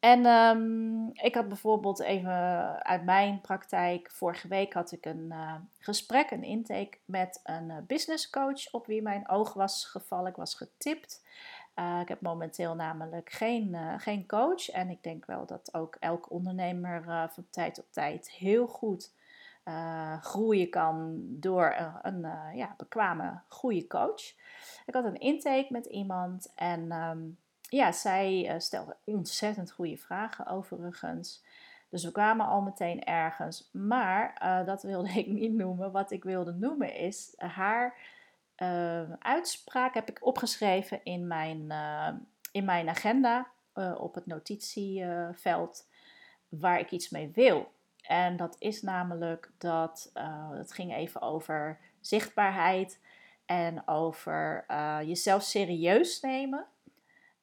En 0.00 0.26
um, 0.26 1.10
ik 1.12 1.34
had 1.34 1.48
bijvoorbeeld 1.48 2.00
even 2.00 2.32
uit 2.84 3.04
mijn 3.04 3.40
praktijk, 3.40 4.10
vorige 4.10 4.48
week 4.48 4.72
had 4.72 4.92
ik 4.92 5.06
een 5.06 5.26
uh, 5.28 5.54
gesprek, 5.78 6.30
een 6.30 6.42
intake 6.42 6.98
met 7.04 7.40
een 7.44 7.68
uh, 7.68 7.76
business 7.86 8.30
coach 8.30 8.72
op 8.72 8.86
wie 8.86 9.02
mijn 9.02 9.28
oog 9.28 9.52
was 9.52 9.84
gevallen. 9.84 10.30
Ik 10.30 10.36
was 10.36 10.54
getipt. 10.54 11.24
Uh, 11.76 11.98
ik 12.02 12.08
heb 12.08 12.20
momenteel 12.20 12.74
namelijk 12.74 13.30
geen, 13.30 13.76
geen 13.96 14.26
coach. 14.26 14.68
En 14.68 14.90
ik 14.90 15.02
denk 15.02 15.26
wel 15.26 15.46
dat 15.46 15.74
ook 15.74 15.96
elk 15.98 16.30
ondernemer 16.30 17.02
van 17.32 17.46
tijd 17.50 17.74
tot 17.74 17.92
tijd 17.92 18.30
heel 18.30 18.66
goed 18.66 19.12
groeien 20.20 20.70
kan 20.70 21.18
door 21.26 21.74
een, 22.02 22.24
een 22.24 22.56
ja, 22.56 22.74
bekwame, 22.76 23.40
goede 23.48 23.86
coach. 23.86 24.22
Ik 24.86 24.94
had 24.94 25.04
een 25.04 25.20
intake 25.20 25.66
met 25.68 25.86
iemand 25.86 26.52
en 26.54 26.90
ehm, 26.90 27.18
ja, 27.70 27.92
zij 27.92 28.54
stelde 28.58 28.96
ontzettend 29.04 29.72
goede 29.72 29.96
vragen 29.96 30.46
overigens. 30.46 31.44
Dus 31.88 32.04
we 32.04 32.12
kwamen 32.12 32.46
al 32.46 32.60
meteen 32.60 33.04
ergens. 33.04 33.68
Maar 33.72 34.34
dat 34.66 34.82
wilde 34.82 35.08
ik 35.20 35.26
niet 35.26 35.52
noemen. 35.52 35.92
Wat 35.92 36.10
ik 36.10 36.24
wilde 36.24 36.52
noemen 36.52 36.94
is 36.94 37.34
haar 37.36 37.94
uitspraak 39.18 39.94
heb 39.94 40.08
ik 40.08 40.26
opgeschreven 40.26 41.00
in 41.04 41.26
mijn, 41.26 41.72
in 42.52 42.64
mijn 42.64 42.88
agenda 42.88 43.46
op 43.96 44.14
het 44.14 44.26
notitieveld 44.26 45.86
waar 46.48 46.78
ik 46.78 46.90
iets 46.90 47.10
mee 47.10 47.30
wil. 47.34 47.72
En 48.02 48.36
dat 48.36 48.56
is 48.58 48.82
namelijk 48.82 49.50
dat 49.58 50.10
het 50.52 50.72
ging 50.72 50.94
even 50.94 51.20
over 51.20 51.78
zichtbaarheid 52.00 53.00
en 53.46 53.88
over 53.88 54.64
jezelf 55.04 55.42
serieus 55.42 56.20
nemen. 56.20 56.66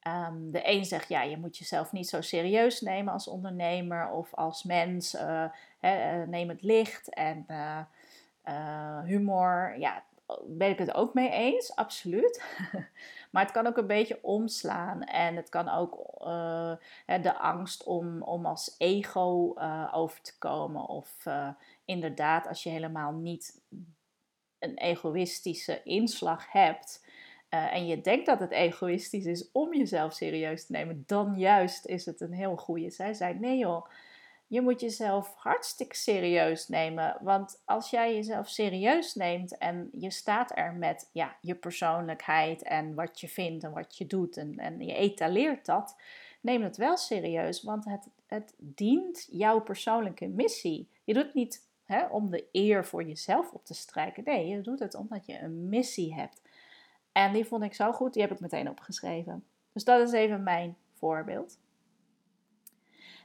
Um, 0.02 0.50
de 0.50 0.60
een 0.68 0.84
zegt 0.84 1.08
ja, 1.08 1.22
je 1.22 1.36
moet 1.36 1.56
jezelf 1.56 1.92
niet 1.92 2.08
zo 2.08 2.20
serieus 2.20 2.80
nemen 2.80 3.12
als 3.12 3.28
ondernemer 3.28 4.10
of 4.10 4.34
als 4.34 4.62
mens. 4.62 5.14
Uh, 5.14 5.44
neem 6.26 6.48
het 6.48 6.62
licht 6.62 7.14
en 7.14 7.46
humor. 9.04 9.74
Ja, 9.78 10.04
ben 10.46 10.70
ik 10.70 10.78
het 10.78 10.94
ook 10.94 11.14
mee 11.14 11.30
eens, 11.30 11.76
absoluut. 11.76 12.44
maar 13.30 13.42
het 13.42 13.52
kan 13.52 13.66
ook 13.66 13.76
een 13.76 13.86
beetje 13.86 14.18
omslaan. 14.22 15.02
En 15.02 15.36
het 15.36 15.48
kan 15.48 15.68
ook 15.68 15.94
de 17.22 17.38
angst 17.38 17.84
om, 17.84 18.22
om 18.22 18.46
als 18.46 18.74
ego 18.78 19.54
over 19.92 20.20
te 20.20 20.38
komen. 20.38 20.88
Of 20.88 21.26
inderdaad, 21.84 22.46
als 22.46 22.62
je 22.62 22.70
helemaal 22.70 23.12
niet 23.12 23.60
een 24.58 24.76
egoïstische 24.76 25.82
inslag 25.82 26.52
hebt. 26.52 27.06
En 27.48 27.86
je 27.86 28.00
denkt 28.00 28.26
dat 28.26 28.40
het 28.40 28.50
egoïstisch 28.50 29.24
is 29.24 29.52
om 29.52 29.74
jezelf 29.74 30.12
serieus 30.12 30.66
te 30.66 30.72
nemen, 30.72 31.02
dan 31.06 31.38
juist 31.38 31.86
is 31.86 32.06
het 32.06 32.20
een 32.20 32.32
heel 32.32 32.56
goede. 32.56 32.90
Zij 32.90 33.14
zei: 33.14 33.38
nee 33.38 33.58
joh, 33.58 33.86
je 34.48 34.60
moet 34.60 34.80
jezelf 34.80 35.34
hartstikke 35.34 35.96
serieus 35.96 36.68
nemen. 36.68 37.18
Want 37.20 37.62
als 37.64 37.90
jij 37.90 38.14
jezelf 38.14 38.48
serieus 38.48 39.14
neemt 39.14 39.58
en 39.58 39.88
je 39.92 40.10
staat 40.10 40.56
er 40.56 40.72
met 40.72 41.10
ja, 41.12 41.36
je 41.40 41.54
persoonlijkheid 41.54 42.62
en 42.62 42.94
wat 42.94 43.20
je 43.20 43.28
vindt 43.28 43.64
en 43.64 43.72
wat 43.72 43.96
je 43.96 44.06
doet 44.06 44.36
en, 44.36 44.58
en 44.58 44.80
je 44.80 44.94
etaleert 44.94 45.66
dat, 45.66 45.96
neem 46.40 46.62
het 46.62 46.76
wel 46.76 46.96
serieus, 46.96 47.62
want 47.62 47.84
het, 47.84 48.08
het 48.26 48.54
dient 48.56 49.28
jouw 49.30 49.60
persoonlijke 49.60 50.26
missie. 50.26 50.88
Je 51.04 51.14
doet 51.14 51.24
het 51.24 51.34
niet 51.34 51.66
hè, 51.84 52.06
om 52.06 52.30
de 52.30 52.44
eer 52.52 52.84
voor 52.84 53.04
jezelf 53.04 53.52
op 53.52 53.64
te 53.64 53.74
strijken. 53.74 54.24
Nee, 54.24 54.46
je 54.46 54.60
doet 54.60 54.78
het 54.78 54.94
omdat 54.94 55.26
je 55.26 55.38
een 55.38 55.68
missie 55.68 56.14
hebt. 56.14 56.40
En 57.18 57.32
die 57.32 57.44
vond 57.44 57.62
ik 57.62 57.74
zo 57.74 57.92
goed, 57.92 58.12
die 58.12 58.22
heb 58.22 58.30
ik 58.30 58.40
meteen 58.40 58.70
opgeschreven. 58.70 59.44
Dus 59.72 59.84
dat 59.84 60.00
is 60.00 60.12
even 60.12 60.42
mijn 60.42 60.76
voorbeeld. 60.92 61.58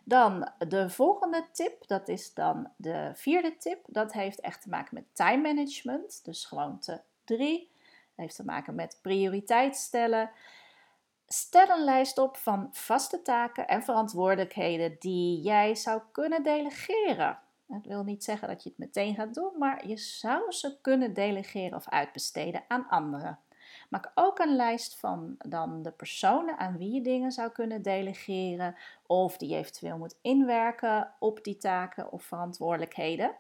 Dan 0.04 0.52
de 0.68 0.90
volgende 0.90 1.46
tip, 1.52 1.88
dat 1.88 2.08
is 2.08 2.34
dan 2.34 2.72
de 2.76 3.12
vierde 3.14 3.58
tip. 3.58 3.80
Dat 3.88 4.14
heeft 4.14 4.40
echt 4.40 4.62
te 4.62 4.70
maken 4.70 4.94
met 4.94 5.04
time 5.12 5.42
management, 5.42 6.26
dus 6.26 6.46
gewoonte 6.46 7.04
3. 7.24 7.60
Dat 7.60 7.68
heeft 8.16 8.36
te 8.36 8.46
maken 8.46 8.76
met 8.76 9.00
prioriteit 9.02 9.76
stellen. 9.76 10.32
Stel 11.28 11.70
een 11.70 11.84
lijst 11.84 12.18
op 12.18 12.38
van 12.38 12.70
vaste 12.72 13.22
taken 13.22 13.68
en 13.68 13.84
verantwoordelijkheden 13.84 14.96
die 15.00 15.42
jij 15.42 15.76
zou 15.76 16.02
kunnen 16.12 16.44
delegeren. 16.44 17.40
Dat 17.66 17.86
wil 17.86 18.04
niet 18.04 18.24
zeggen 18.24 18.48
dat 18.48 18.64
je 18.64 18.70
het 18.70 18.78
meteen 18.78 19.16
gaat 19.16 19.34
doen, 19.34 19.52
maar 19.58 19.88
je 19.88 19.98
zou 19.98 20.52
ze 20.52 20.78
kunnen 20.82 21.14
delegeren 21.14 21.78
of 21.78 21.90
uitbesteden 21.90 22.64
aan 22.68 22.88
anderen. 22.88 23.40
Maak 23.94 24.12
ook 24.16 24.40
een 24.40 24.56
lijst 24.56 25.00
van 25.00 25.36
dan 25.38 25.82
de 25.82 25.92
personen 25.92 26.58
aan 26.58 26.78
wie 26.78 26.94
je 26.94 27.02
dingen 27.02 27.32
zou 27.32 27.52
kunnen 27.52 27.82
delegeren 27.82 28.76
of 29.08 29.38
die 29.38 29.56
eventueel 29.56 29.98
moet 29.98 30.18
inwerken 30.22 31.14
op 31.20 31.44
die 31.44 31.58
taken 31.58 32.12
of 32.12 32.24
verantwoordelijkheden. 32.24 33.36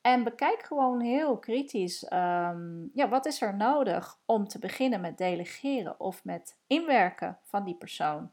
En 0.00 0.24
bekijk 0.24 0.62
gewoon 0.62 1.00
heel 1.00 1.38
kritisch, 1.38 2.04
ehm, 2.04 2.86
ja, 2.92 3.08
wat 3.08 3.26
is 3.26 3.42
er 3.42 3.56
nodig 3.56 4.18
om 4.24 4.48
te 4.48 4.58
beginnen 4.58 5.00
met 5.00 5.18
delegeren 5.18 6.00
of 6.00 6.24
met 6.24 6.58
inwerken 6.66 7.38
van 7.42 7.64
die 7.64 7.76
persoon. 7.76 8.30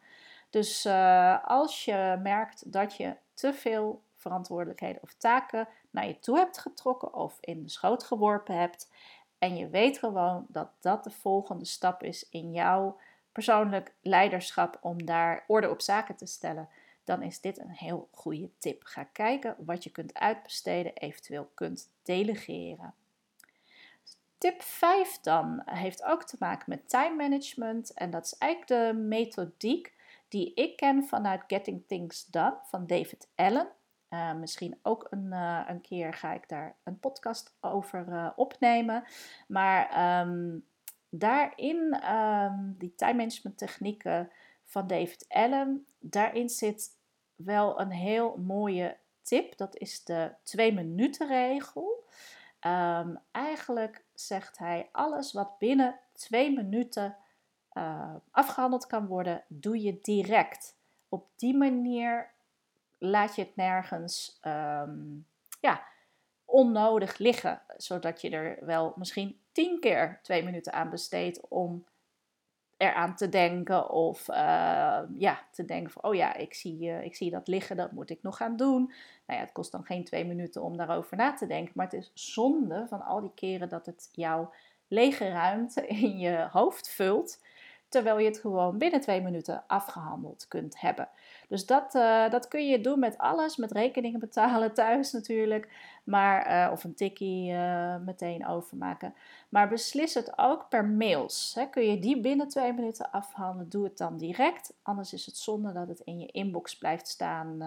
Dus 0.49 0.85
uh, 0.85 1.43
als 1.43 1.85
je 1.85 2.19
merkt 2.23 2.71
dat 2.71 2.95
je 2.95 3.15
te 3.33 3.53
veel 3.53 4.01
verantwoordelijkheden 4.15 5.01
of 5.01 5.13
taken 5.13 5.67
naar 5.89 6.07
je 6.07 6.19
toe 6.19 6.37
hebt 6.37 6.57
getrokken 6.57 7.13
of 7.13 7.37
in 7.39 7.63
de 7.63 7.69
schoot 7.69 8.03
geworpen 8.03 8.55
hebt, 8.55 8.89
en 9.43 9.55
je 9.55 9.69
weet 9.69 9.97
gewoon 9.97 10.45
dat 10.49 10.69
dat 10.79 11.03
de 11.03 11.09
volgende 11.09 11.65
stap 11.65 12.03
is 12.03 12.29
in 12.29 12.51
jouw 12.51 12.99
persoonlijk 13.31 13.93
leiderschap 14.01 14.77
om 14.81 15.05
daar 15.05 15.43
orde 15.47 15.69
op 15.69 15.81
zaken 15.81 16.15
te 16.15 16.25
stellen. 16.25 16.69
Dan 17.03 17.21
is 17.21 17.41
dit 17.41 17.59
een 17.59 17.69
heel 17.69 18.07
goede 18.11 18.49
tip. 18.57 18.83
Ga 18.83 19.03
kijken 19.03 19.55
wat 19.65 19.83
je 19.83 19.89
kunt 19.89 20.13
uitbesteden, 20.13 20.93
eventueel 20.93 21.49
kunt 21.53 21.89
delegeren. 22.03 22.93
Tip 24.37 24.61
5 24.61 25.19
dan 25.19 25.61
heeft 25.65 26.03
ook 26.03 26.23
te 26.23 26.35
maken 26.39 26.65
met 26.67 26.89
time 26.89 27.15
management. 27.15 27.93
En 27.93 28.09
dat 28.09 28.25
is 28.25 28.37
eigenlijk 28.37 28.71
de 28.71 28.99
methodiek 28.99 29.93
die 30.27 30.53
ik 30.53 30.75
ken 30.75 31.03
vanuit 31.03 31.43
Getting 31.47 31.83
Things 31.87 32.25
Done 32.25 32.57
van 32.63 32.87
David 32.87 33.27
Allen. 33.35 33.67
Uh, 34.13 34.33
misschien 34.33 34.79
ook 34.81 35.07
een, 35.09 35.25
uh, 35.25 35.61
een 35.67 35.81
keer 35.81 36.13
ga 36.13 36.33
ik 36.33 36.49
daar 36.49 36.75
een 36.83 36.99
podcast 36.99 37.55
over 37.61 38.07
uh, 38.07 38.29
opnemen. 38.35 39.03
Maar 39.47 40.19
um, 40.21 40.65
daarin, 41.09 42.03
um, 42.13 42.75
die 42.77 42.95
time 42.95 43.13
management 43.13 43.57
technieken 43.57 44.29
van 44.65 44.87
David 44.87 45.25
Allen, 45.29 45.85
daarin 45.99 46.49
zit 46.49 46.89
wel 47.35 47.79
een 47.79 47.91
heel 47.91 48.37
mooie 48.37 48.97
tip. 49.21 49.57
Dat 49.57 49.75
is 49.75 50.03
de 50.03 50.31
twee 50.43 50.73
minuten 50.73 51.27
regel. 51.27 52.03
Um, 52.61 53.19
eigenlijk 53.31 54.03
zegt 54.13 54.57
hij 54.57 54.89
alles 54.91 55.33
wat 55.33 55.57
binnen 55.57 55.99
twee 56.13 56.51
minuten 56.51 57.15
afgehandeld 58.31 58.87
kan 58.87 59.07
worden, 59.07 59.43
doe 59.47 59.81
je 59.81 59.99
direct. 60.01 60.77
Op 61.09 61.27
die 61.35 61.57
manier 61.57 62.32
laat 63.03 63.35
je 63.35 63.41
het 63.41 63.55
nergens 63.55 64.37
ehm, 64.41 64.99
ja, 65.61 65.83
onnodig 66.45 67.17
liggen. 67.17 67.61
Zodat 67.77 68.21
je 68.21 68.29
er 68.29 68.65
wel 68.65 68.93
misschien 68.95 69.39
tien 69.51 69.79
keer 69.79 70.19
twee 70.21 70.43
minuten 70.43 70.73
aan 70.73 70.89
besteedt 70.89 71.47
om 71.47 71.85
eraan 72.77 73.15
te 73.15 73.29
denken. 73.29 73.89
Of 73.89 74.29
uh, 74.29 74.35
ja, 75.17 75.47
te 75.51 75.65
denken 75.65 75.91
van, 75.91 76.03
oh 76.03 76.15
ja, 76.15 76.33
ik 76.35 76.53
zie, 76.53 76.81
uh, 76.81 77.03
ik 77.03 77.15
zie 77.15 77.31
dat 77.31 77.47
liggen, 77.47 77.75
dat 77.75 77.91
moet 77.91 78.09
ik 78.09 78.21
nog 78.21 78.37
gaan 78.37 78.55
doen. 78.55 78.85
Nou 79.25 79.39
ja, 79.39 79.45
het 79.45 79.51
kost 79.51 79.71
dan 79.71 79.85
geen 79.85 80.03
twee 80.03 80.25
minuten 80.25 80.61
om 80.61 80.77
daarover 80.77 81.17
na 81.17 81.33
te 81.33 81.47
denken. 81.47 81.73
Maar 81.75 81.85
het 81.85 81.99
is 81.99 82.11
zonde 82.13 82.85
van 82.87 83.01
al 83.01 83.21
die 83.21 83.33
keren 83.35 83.69
dat 83.69 83.85
het 83.85 84.09
jouw 84.11 84.53
lege 84.87 85.29
ruimte 85.29 85.87
in 85.87 86.17
je 86.17 86.47
hoofd 86.51 86.89
vult 86.89 87.39
terwijl 87.93 88.19
je 88.19 88.27
het 88.27 88.37
gewoon 88.37 88.77
binnen 88.77 89.01
twee 89.01 89.21
minuten 89.21 89.63
afgehandeld 89.67 90.47
kunt 90.47 90.79
hebben. 90.79 91.09
Dus 91.47 91.65
dat, 91.65 91.95
uh, 91.95 92.29
dat 92.29 92.47
kun 92.47 92.67
je 92.67 92.81
doen 92.81 92.99
met 92.99 93.17
alles, 93.17 93.57
met 93.57 93.71
rekeningen 93.71 94.19
betalen 94.19 94.73
thuis 94.83 95.11
natuurlijk, 95.11 95.69
maar, 96.03 96.65
uh, 96.65 96.71
of 96.71 96.83
een 96.83 96.95
tikkie 96.95 97.51
uh, 97.51 97.97
meteen 97.97 98.47
overmaken. 98.47 99.13
Maar 99.49 99.69
beslis 99.69 100.13
het 100.13 100.37
ook 100.37 100.69
per 100.69 100.85
mails. 100.85 101.51
Hè. 101.55 101.65
Kun 101.65 101.83
je 101.83 101.99
die 101.99 102.21
binnen 102.21 102.47
twee 102.47 102.73
minuten 102.73 103.11
afhandelen, 103.11 103.69
doe 103.69 103.83
het 103.83 103.97
dan 103.97 104.17
direct. 104.17 104.73
Anders 104.81 105.13
is 105.13 105.25
het 105.25 105.37
zonde 105.37 105.73
dat 105.73 105.87
het 105.87 105.99
in 105.99 106.19
je 106.19 106.27
inbox 106.27 106.77
blijft 106.77 107.07
staan. 107.07 107.57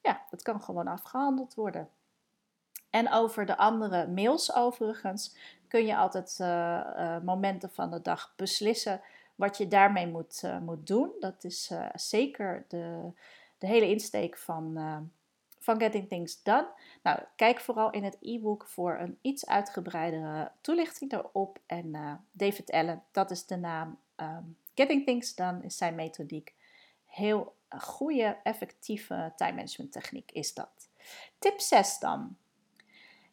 ja, 0.00 0.20
het 0.30 0.42
kan 0.42 0.62
gewoon 0.62 0.86
afgehandeld 0.86 1.54
worden. 1.54 1.88
En 2.90 3.12
over 3.12 3.46
de 3.46 3.56
andere 3.56 4.06
mails 4.06 4.54
overigens 4.54 5.36
kun 5.68 5.86
je 5.86 5.96
altijd 5.96 6.38
momenten 7.24 7.70
van 7.70 7.90
de 7.90 8.02
dag 8.02 8.32
beslissen 8.36 9.00
wat 9.40 9.56
je 9.56 9.68
daarmee 9.68 10.06
moet, 10.06 10.42
uh, 10.44 10.58
moet 10.58 10.86
doen. 10.86 11.12
Dat 11.20 11.44
is 11.44 11.70
uh, 11.72 11.88
zeker 11.94 12.64
de, 12.68 13.12
de 13.58 13.66
hele 13.66 13.88
insteek 13.88 14.38
van, 14.38 14.78
uh, 14.78 14.98
van 15.58 15.80
Getting 15.80 16.08
Things 16.08 16.42
Done. 16.42 16.68
Nou, 17.02 17.18
kijk 17.36 17.60
vooral 17.60 17.90
in 17.90 18.04
het 18.04 18.16
e-book 18.20 18.66
voor 18.66 18.98
een 18.98 19.18
iets 19.20 19.46
uitgebreidere 19.46 20.52
toelichting 20.60 21.10
daarop. 21.10 21.58
En 21.66 22.20
David 22.32 22.70
Allen, 22.70 23.02
dat 23.12 23.30
is 23.30 23.46
de 23.46 23.56
naam. 23.56 23.98
Um, 24.16 24.56
Getting 24.74 25.06
Things 25.06 25.34
Done 25.34 25.64
is 25.64 25.76
zijn 25.76 25.94
methodiek. 25.94 26.54
Heel 27.06 27.54
goede, 27.68 28.36
effectieve 28.42 29.32
time 29.36 29.52
management 29.52 29.92
techniek 29.92 30.30
is 30.32 30.54
dat. 30.54 30.88
Tip 31.38 31.60
6 31.60 31.98
dan. 31.98 32.36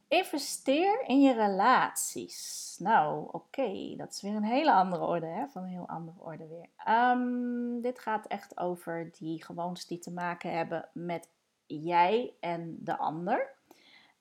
Investeer 0.08 1.04
in 1.08 1.22
je 1.22 1.34
relaties. 1.34 2.76
Nou, 2.80 3.28
oké, 3.32 3.96
dat 3.96 4.14
is 4.14 4.22
weer 4.22 4.36
een 4.36 4.44
hele 4.44 4.72
andere 4.72 5.06
orde, 5.06 5.26
hè? 5.26 5.48
van 5.48 5.64
een 5.64 5.70
heel 5.70 5.88
andere 5.88 6.20
orde 6.20 6.48
weer. 6.48 6.96
Um, 6.96 7.82
dit 7.82 8.00
gaat 8.00 8.28
echt 8.28 8.58
over 8.58 9.12
die 9.18 9.44
gewoontes 9.44 9.86
die 9.86 10.00
te 10.00 10.12
maken 10.12 10.52
hebben 10.52 10.90
met 10.94 11.30
jij 11.66 12.34
en 12.40 12.78
de 12.80 12.98
ander. 12.98 13.56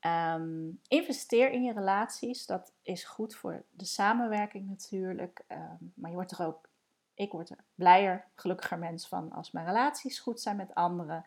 Ehm, 0.00 0.68
investeer 0.88 1.50
in 1.50 1.62
je 1.62 1.72
relaties. 1.72 2.46
Dat 2.46 2.72
is 2.82 3.04
goed 3.04 3.34
voor 3.34 3.64
de 3.70 3.84
samenwerking 3.84 4.68
natuurlijk. 4.68 5.44
Ehm, 5.46 5.84
maar 5.94 6.10
je 6.10 6.16
wordt 6.16 6.38
er 6.38 6.46
ook, 6.46 6.68
ik 7.14 7.32
word 7.32 7.50
er 7.50 7.64
blijer, 7.74 8.24
gelukkiger 8.34 8.78
mens 8.78 9.08
van 9.08 9.32
als 9.32 9.50
mijn 9.50 9.66
relaties 9.66 10.18
goed 10.18 10.40
zijn 10.40 10.56
met 10.56 10.74
anderen. 10.74 11.24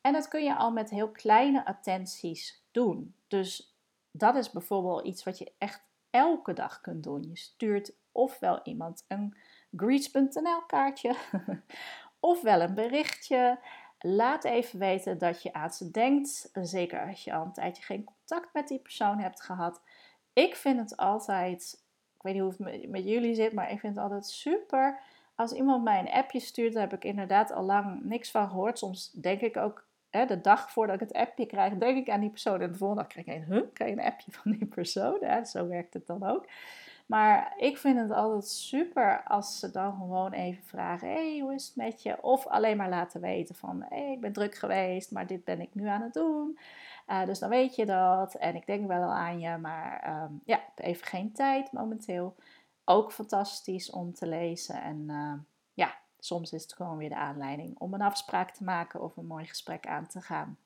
En 0.00 0.12
dat 0.12 0.28
kun 0.28 0.44
je 0.44 0.56
al 0.56 0.70
met 0.70 0.90
heel 0.90 1.10
kleine 1.10 1.66
attenties 1.66 2.62
doen. 2.70 3.14
Dus 3.28 3.71
dat 4.12 4.36
is 4.36 4.50
bijvoorbeeld 4.50 5.06
iets 5.06 5.24
wat 5.24 5.38
je 5.38 5.52
echt 5.58 5.84
elke 6.10 6.52
dag 6.52 6.80
kunt 6.80 7.02
doen. 7.02 7.22
Je 7.22 7.36
stuurt 7.36 7.92
ofwel 8.12 8.60
iemand 8.62 9.04
een 9.08 9.36
greets.nl 9.76 10.62
kaartje, 10.66 11.16
ofwel 12.20 12.60
een 12.60 12.74
berichtje. 12.74 13.58
Laat 13.98 14.44
even 14.44 14.78
weten 14.78 15.18
dat 15.18 15.42
je 15.42 15.52
aan 15.52 15.70
ze 15.70 15.90
denkt. 15.90 16.50
Zeker 16.52 17.08
als 17.08 17.24
je 17.24 17.34
al 17.34 17.44
een 17.44 17.52
tijdje 17.52 17.82
geen 17.82 18.04
contact 18.04 18.52
met 18.52 18.68
die 18.68 18.78
persoon 18.78 19.18
hebt 19.18 19.42
gehad. 19.42 19.80
Ik 20.32 20.56
vind 20.56 20.78
het 20.78 20.96
altijd, 20.96 21.84
ik 22.14 22.22
weet 22.22 22.32
niet 22.34 22.42
hoe 22.42 22.68
het 22.68 22.90
met 22.90 23.04
jullie 23.04 23.34
zit, 23.34 23.52
maar 23.52 23.70
ik 23.70 23.80
vind 23.80 23.94
het 23.94 24.04
altijd 24.04 24.26
super. 24.26 25.00
Als 25.34 25.52
iemand 25.52 25.84
mij 25.84 25.98
een 25.98 26.10
appje 26.10 26.40
stuurt, 26.40 26.72
daar 26.72 26.82
heb 26.82 26.92
ik 26.92 27.04
inderdaad 27.04 27.52
al 27.52 27.62
lang 27.62 28.02
niks 28.02 28.30
van 28.30 28.48
gehoord. 28.48 28.78
Soms 28.78 29.10
denk 29.10 29.40
ik 29.40 29.56
ook, 29.56 29.86
hè, 30.12 30.26
de 30.26 30.40
dag 30.40 30.70
voordat 30.70 30.94
ik 30.94 31.00
het 31.00 31.12
appje 31.12 31.46
krijg, 31.46 31.74
denk 31.74 31.96
ik 31.96 32.10
aan 32.10 32.20
die 32.20 32.30
persoon. 32.30 32.60
En 32.60 32.72
de 32.72 32.78
volgende 32.78 33.02
dag 33.02 33.12
krijg 33.12 33.26
ik 33.26 33.34
een, 33.34 33.54
huh, 33.54 33.62
krijg 33.72 33.92
een 33.92 34.04
appje 34.04 34.32
van 34.32 34.52
die 34.52 34.66
persoon. 34.66 35.16
Ja, 35.20 35.44
zo 35.44 35.68
werkt 35.68 35.94
het 35.94 36.06
dan 36.06 36.26
ook. 36.26 36.46
Maar 37.06 37.54
ik 37.56 37.78
vind 37.78 37.98
het 37.98 38.10
altijd 38.10 38.48
super 38.48 39.22
als 39.24 39.58
ze 39.58 39.70
dan 39.70 39.96
gewoon 39.96 40.32
even 40.32 40.64
vragen: 40.64 41.08
hey, 41.08 41.38
hoe 41.38 41.54
is 41.54 41.66
het 41.66 41.76
met 41.76 42.02
je? 42.02 42.22
Of 42.22 42.46
alleen 42.46 42.76
maar 42.76 42.88
laten 42.88 43.20
weten 43.20 43.54
van: 43.54 43.84
hey, 43.88 44.12
ik 44.12 44.20
ben 44.20 44.32
druk 44.32 44.54
geweest, 44.54 45.10
maar 45.10 45.26
dit 45.26 45.44
ben 45.44 45.60
ik 45.60 45.74
nu 45.74 45.86
aan 45.86 46.02
het 46.02 46.12
doen. 46.12 46.58
Uh, 47.08 47.24
dus 47.24 47.38
dan 47.38 47.48
weet 47.48 47.76
je 47.76 47.86
dat. 47.86 48.34
En 48.34 48.54
ik 48.54 48.66
denk 48.66 48.86
wel 48.86 49.12
aan 49.12 49.40
je, 49.40 49.56
maar 49.56 50.22
um, 50.22 50.40
ja, 50.44 50.60
even 50.76 51.06
geen 51.06 51.32
tijd 51.32 51.72
momenteel. 51.72 52.34
Ook 52.84 53.12
fantastisch 53.12 53.90
om 53.90 54.14
te 54.14 54.26
lezen. 54.26 54.82
En 54.82 55.04
ja, 55.06 55.38
soms 56.24 56.52
is 56.52 56.62
het 56.62 56.72
gewoon 56.72 56.96
weer 56.96 57.08
de 57.08 57.16
aanleiding 57.16 57.78
om 57.78 57.94
een 57.94 58.02
afspraak 58.02 58.50
te 58.50 58.64
maken 58.64 59.02
of 59.02 59.16
een 59.16 59.26
mooi 59.26 59.46
gesprek 59.46 59.86
aan 59.86 60.06
te 60.06 60.20
gaan. 60.20 60.56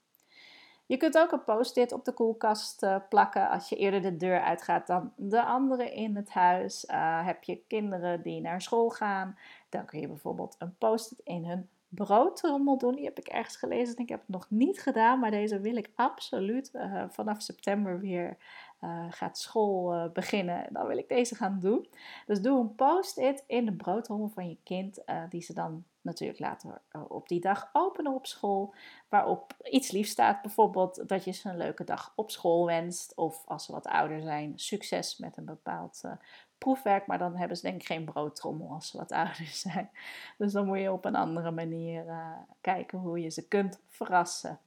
Je 0.86 0.96
kunt 0.96 1.18
ook 1.18 1.32
een 1.32 1.44
post-it 1.44 1.92
op 1.92 2.04
de 2.04 2.12
koelkast 2.12 2.82
uh, 2.82 2.96
plakken 3.08 3.50
als 3.50 3.68
je 3.68 3.76
eerder 3.76 4.02
de 4.02 4.16
deur 4.16 4.40
uitgaat 4.40 4.86
dan 4.86 5.12
de 5.16 5.44
anderen 5.44 5.92
in 5.92 6.16
het 6.16 6.30
huis. 6.30 6.84
Uh, 6.84 7.26
heb 7.26 7.42
je 7.42 7.62
kinderen 7.66 8.22
die 8.22 8.40
naar 8.40 8.62
school 8.62 8.88
gaan, 8.88 9.38
dan 9.68 9.84
kun 9.84 10.00
je 10.00 10.06
bijvoorbeeld 10.06 10.56
een 10.58 10.76
post-it 10.78 11.20
in 11.24 11.44
hun 11.44 11.68
broodtrommel 11.88 12.78
doen. 12.78 12.94
Die 12.94 13.04
heb 13.04 13.18
ik 13.18 13.26
ergens 13.26 13.56
gelezen 13.56 13.96
en 13.96 14.02
ik 14.02 14.08
heb 14.08 14.20
het 14.20 14.28
nog 14.28 14.46
niet 14.50 14.80
gedaan, 14.80 15.18
maar 15.18 15.30
deze 15.30 15.60
wil 15.60 15.76
ik 15.76 15.90
absoluut 15.94 16.70
uh, 16.72 17.04
vanaf 17.08 17.42
september 17.42 18.00
weer 18.00 18.36
uh, 18.80 19.06
gaat 19.10 19.38
school 19.38 20.10
beginnen. 20.12 20.72
Dan 20.72 20.86
wil 20.86 20.98
ik 20.98 21.08
deze 21.08 21.34
gaan 21.34 21.58
doen. 21.60 21.88
Dus 22.26 22.40
doe 22.40 22.60
een 22.60 22.74
post-it 22.74 23.44
in 23.46 23.64
de 23.64 23.76
broodtrommel 23.76 24.28
van 24.28 24.48
je 24.48 24.58
kind, 24.62 25.02
die 25.28 25.42
ze 25.42 25.54
dan 25.54 25.84
natuurlijk 26.06 26.38
later 26.38 26.80
eh, 26.88 27.02
op 27.08 27.28
die 27.28 27.40
dag 27.40 27.70
openen 27.72 28.14
op 28.14 28.26
school. 28.26 28.74
Waarop 29.08 29.56
iets 29.62 29.90
lief 29.90 30.08
staat. 30.08 30.42
Bijvoorbeeld 30.42 31.08
dat 31.08 31.24
je 31.24 31.32
ze 31.32 31.48
een 31.48 31.56
leuke 31.56 31.84
dag 31.84 32.12
op 32.16 32.30
school 32.30 32.66
wenst. 32.66 33.14
Of 33.14 33.42
als 33.46 33.64
ze 33.64 33.72
wat 33.72 33.86
ouder 33.86 34.22
zijn, 34.22 34.52
succes 34.58 35.18
met 35.18 35.36
een 35.36 35.44
bepaald 35.44 36.02
uh, 36.04 36.12
proefwerk. 36.58 37.06
Maar 37.06 37.18
dan 37.18 37.36
hebben 37.36 37.56
ze 37.56 37.62
denk 37.62 37.80
ik 37.80 37.86
geen 37.86 38.04
broodtrommel 38.04 38.70
als 38.70 38.88
ze 38.90 38.96
wat 38.96 39.12
ouder 39.22 39.46
zijn. 39.46 39.90
Dus 40.38 40.52
dan 40.52 40.66
moet 40.66 40.80
je 40.80 40.92
op 40.92 41.04
een 41.04 41.16
andere 41.16 41.50
manier 41.50 42.06
uh, 42.06 42.28
kijken 42.60 42.98
hoe 42.98 43.20
je 43.20 43.30
ze 43.30 43.48
kunt 43.48 43.80
verrassen. 43.88 44.60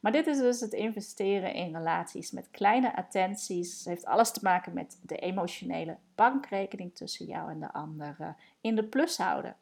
Maar 0.00 0.12
dit 0.12 0.26
is 0.26 0.38
dus 0.38 0.60
het 0.60 0.72
investeren 0.72 1.54
in 1.54 1.76
relaties 1.76 2.30
met 2.30 2.50
kleine 2.50 2.96
attenties. 2.96 3.78
Het 3.78 3.84
heeft 3.84 4.04
alles 4.04 4.30
te 4.30 4.40
maken 4.42 4.72
met 4.72 4.98
de 5.02 5.16
emotionele 5.16 5.96
bankrekening 6.14 6.94
tussen 6.94 7.26
jou 7.26 7.50
en 7.50 7.60
de 7.60 7.72
ander 7.72 8.36
in 8.60 8.76
de 8.76 8.84
plus 8.84 9.16
houden. 9.16 9.56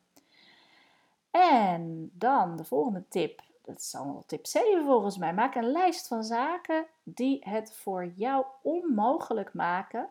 En 1.41 2.11
dan 2.13 2.57
de 2.57 2.65
volgende 2.65 3.05
tip. 3.09 3.43
Dat 3.63 3.77
is 3.79 3.95
al 3.95 4.23
tip 4.27 4.47
7 4.47 4.85
volgens 4.85 5.19
mij. 5.19 5.35
Maak 5.35 5.55
een 5.55 5.71
lijst 5.71 6.09
van 6.09 6.25
zaken 6.25 6.87
die 7.03 7.39
het 7.49 7.73
voor 7.73 8.07
jou 8.07 8.45
onmogelijk 8.63 9.55
maken 9.55 10.09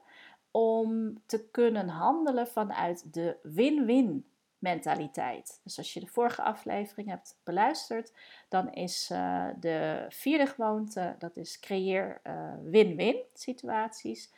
om 0.51 1.17
te 1.25 1.49
kunnen 1.49 1.87
handelen 1.87 2.47
vanuit 2.47 3.13
de 3.13 3.37
win-win 3.43 4.25
mentaliteit. 4.59 5.59
Dus 5.63 5.77
als 5.77 5.93
je 5.93 5.99
de 5.99 6.07
vorige 6.07 6.41
aflevering 6.41 7.09
hebt 7.09 7.39
beluisterd, 7.43 8.13
dan 8.49 8.73
is 8.73 9.09
uh, 9.11 9.47
de 9.59 10.05
vierde 10.09 10.45
gewoonte, 10.45 11.15
dat 11.19 11.37
is 11.37 11.59
creëer 11.59 12.21
uh, 12.23 12.53
win-win 12.63 13.17
situaties. 13.33 14.31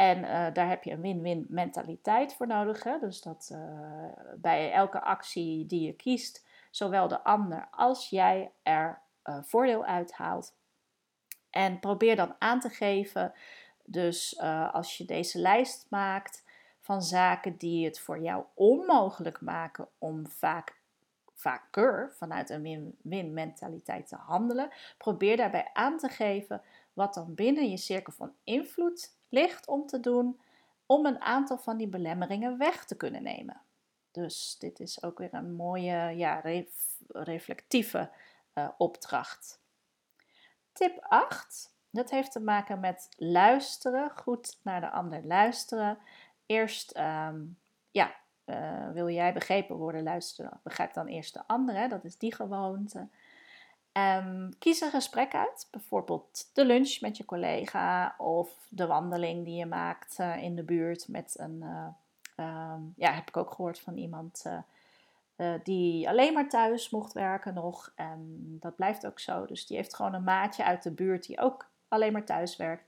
En 0.00 0.18
uh, 0.18 0.46
daar 0.52 0.68
heb 0.68 0.84
je 0.84 0.92
een 0.92 1.00
win-win 1.00 1.46
mentaliteit 1.48 2.34
voor 2.34 2.46
nodig. 2.46 2.82
Hè? 2.82 2.98
Dus 2.98 3.22
dat 3.22 3.50
uh, 3.52 3.58
bij 4.36 4.72
elke 4.72 5.00
actie 5.00 5.66
die 5.66 5.86
je 5.86 5.92
kiest, 5.92 6.46
zowel 6.70 7.08
de 7.08 7.24
ander 7.24 7.68
als 7.70 8.08
jij 8.08 8.52
er 8.62 9.00
uh, 9.24 9.38
voordeel 9.42 9.84
uithaalt. 9.84 10.54
En 11.50 11.78
probeer 11.78 12.16
dan 12.16 12.34
aan 12.38 12.60
te 12.60 12.68
geven, 12.68 13.32
dus 13.84 14.38
als 14.72 14.96
je 14.96 15.04
deze 15.04 15.38
lijst 15.38 15.86
maakt 15.90 16.44
van 16.80 17.02
zaken 17.02 17.56
die 17.56 17.84
het 17.84 18.00
voor 18.00 18.20
jou 18.20 18.44
onmogelijk 18.54 19.40
maken 19.40 19.88
om 19.98 20.28
vaak 20.28 20.78
vaker 21.34 22.12
vanuit 22.16 22.50
een 22.50 22.62
win-win 22.62 23.32
mentaliteit 23.32 24.08
te 24.08 24.16
handelen, 24.16 24.70
probeer 24.98 25.36
daarbij 25.36 25.70
aan 25.72 25.98
te 25.98 26.08
geven 26.08 26.62
wat 26.92 27.14
dan 27.14 27.34
binnen 27.34 27.70
je 27.70 27.76
cirkel 27.76 28.12
van 28.12 28.32
invloed 28.44 29.18
ligt 29.30 29.66
om 29.66 29.86
te 29.86 30.00
doen 30.00 30.40
om 30.86 31.06
een 31.06 31.20
aantal 31.20 31.58
van 31.58 31.76
die 31.76 31.88
belemmeringen 31.88 32.58
weg 32.58 32.84
te 32.84 32.96
kunnen 32.96 33.22
nemen. 33.22 33.60
Dus 34.10 34.56
dit 34.58 34.80
is 34.80 35.02
ook 35.02 35.18
weer 35.18 35.34
een 35.34 35.54
mooie, 35.54 36.16
ja, 36.16 36.42
reflectieve 37.08 38.10
uh, 38.54 38.68
opdracht. 38.78 39.60
Tip 40.72 40.98
8. 41.08 41.74
Dat 41.90 42.10
heeft 42.10 42.32
te 42.32 42.40
maken 42.40 42.80
met 42.80 43.08
luisteren, 43.16 44.10
goed 44.10 44.58
naar 44.62 44.80
de 44.80 44.90
ander 44.90 45.26
luisteren. 45.26 45.98
Eerst, 46.46 46.98
um, 46.98 47.58
ja, 47.90 48.14
uh, 48.44 48.90
wil 48.90 49.08
jij 49.08 49.32
begrepen 49.32 49.76
worden, 49.76 50.02
luisteren, 50.02 50.60
begrijp 50.62 50.94
dan 50.94 51.06
eerst 51.06 51.34
de 51.34 51.42
ander. 51.46 51.88
Dat 51.88 52.04
is 52.04 52.18
die 52.18 52.34
gewoonte. 52.34 53.08
Um, 53.92 54.48
kies 54.58 54.80
een 54.80 54.90
gesprek 54.90 55.34
uit, 55.34 55.68
bijvoorbeeld 55.70 56.50
de 56.52 56.64
lunch 56.64 57.00
met 57.00 57.16
je 57.16 57.24
collega 57.24 58.14
of 58.18 58.56
de 58.68 58.86
wandeling 58.86 59.44
die 59.44 59.56
je 59.56 59.66
maakt 59.66 60.18
uh, 60.18 60.42
in 60.42 60.56
de 60.56 60.62
buurt 60.62 61.08
met 61.08 61.34
een, 61.38 61.62
uh, 61.62 61.86
um, 62.72 62.92
ja, 62.96 63.12
heb 63.12 63.28
ik 63.28 63.36
ook 63.36 63.50
gehoord 63.50 63.80
van 63.80 63.96
iemand 63.96 64.44
uh, 65.36 65.54
die 65.62 66.08
alleen 66.08 66.32
maar 66.32 66.48
thuis 66.48 66.90
mocht 66.90 67.12
werken 67.12 67.54
nog. 67.54 67.92
En 67.94 68.38
dat 68.60 68.76
blijft 68.76 69.06
ook 69.06 69.20
zo. 69.20 69.46
Dus 69.46 69.66
die 69.66 69.76
heeft 69.76 69.94
gewoon 69.94 70.14
een 70.14 70.24
maatje 70.24 70.64
uit 70.64 70.82
de 70.82 70.90
buurt 70.90 71.26
die 71.26 71.40
ook 71.40 71.68
alleen 71.88 72.12
maar 72.12 72.24
thuis 72.24 72.56
werkt, 72.56 72.84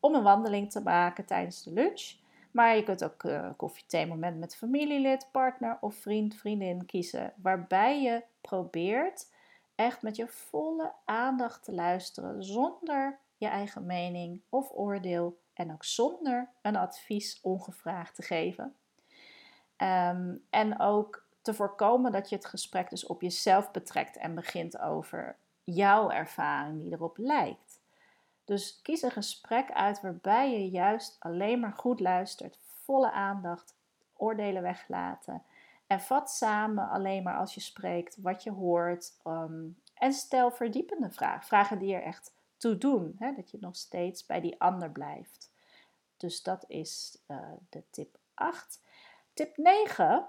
om 0.00 0.14
een 0.14 0.22
wandeling 0.22 0.70
te 0.70 0.82
maken 0.82 1.24
tijdens 1.24 1.62
de 1.62 1.72
lunch. 1.72 2.12
Maar 2.50 2.76
je 2.76 2.82
kunt 2.82 3.04
ook 3.04 3.22
uh, 3.22 3.48
koffie 3.56 4.06
moment 4.06 4.38
met 4.38 4.56
familielid, 4.56 5.28
partner 5.30 5.78
of 5.80 5.94
vriend, 5.94 6.34
vriendin 6.34 6.86
kiezen, 6.86 7.32
waarbij 7.36 8.02
je 8.02 8.22
probeert 8.40 9.26
echt 9.80 10.02
met 10.02 10.16
je 10.16 10.28
volle 10.28 10.92
aandacht 11.04 11.64
te 11.64 11.72
luisteren 11.72 12.44
zonder 12.44 13.18
je 13.36 13.46
eigen 13.46 13.86
mening 13.86 14.40
of 14.48 14.70
oordeel 14.72 15.40
en 15.52 15.72
ook 15.72 15.84
zonder 15.84 16.48
een 16.62 16.76
advies 16.76 17.38
ongevraagd 17.42 18.14
te 18.14 18.22
geven. 18.22 18.74
Ehm, 19.76 20.34
en 20.50 20.80
ook 20.80 21.26
te 21.42 21.54
voorkomen 21.54 22.12
dat 22.12 22.28
je 22.28 22.36
het 22.36 22.44
gesprek 22.44 22.90
dus 22.90 23.06
op 23.06 23.20
jezelf 23.20 23.70
betrekt 23.70 24.16
en 24.16 24.34
begint 24.34 24.78
over 24.78 25.36
jouw 25.64 26.10
ervaring 26.10 26.82
die 26.82 26.92
erop 26.92 27.16
lijkt. 27.18 27.80
Dus 28.44 28.82
kies 28.82 29.02
een 29.02 29.10
gesprek 29.10 29.72
uit 29.72 30.00
waarbij 30.00 30.50
je 30.50 30.70
juist 30.70 31.16
alleen 31.18 31.60
maar 31.60 31.74
goed 31.76 32.00
luistert, 32.00 32.58
volle 32.62 33.12
aandacht, 33.12 33.74
oordelen 34.16 34.62
weglaten 34.62 35.42
en 35.90 36.00
vat 36.00 36.30
samen 36.30 36.88
alleen 36.88 37.22
maar 37.22 37.36
als 37.36 37.54
je 37.54 37.60
spreekt 37.60 38.16
wat 38.20 38.42
je 38.42 38.50
hoort. 38.50 39.12
Ehm, 39.24 39.68
en 39.94 40.12
stel 40.12 40.50
verdiepende 40.50 41.10
vragen. 41.10 41.46
Vragen 41.46 41.78
die 41.78 41.94
er 41.94 42.02
echt 42.02 42.34
toe 42.56 42.78
doen. 42.78 43.14
Hè? 43.18 43.34
Dat 43.34 43.50
je 43.50 43.58
nog 43.60 43.76
steeds 43.76 44.26
bij 44.26 44.40
die 44.40 44.60
ander 44.60 44.90
blijft. 44.90 45.52
Dus 46.16 46.42
dat 46.42 46.64
is 46.68 47.22
uh, 47.28 47.52
de 47.68 47.82
tip 47.90 48.18
8. 48.34 48.82
Tip 49.32 49.56
9. 49.56 50.28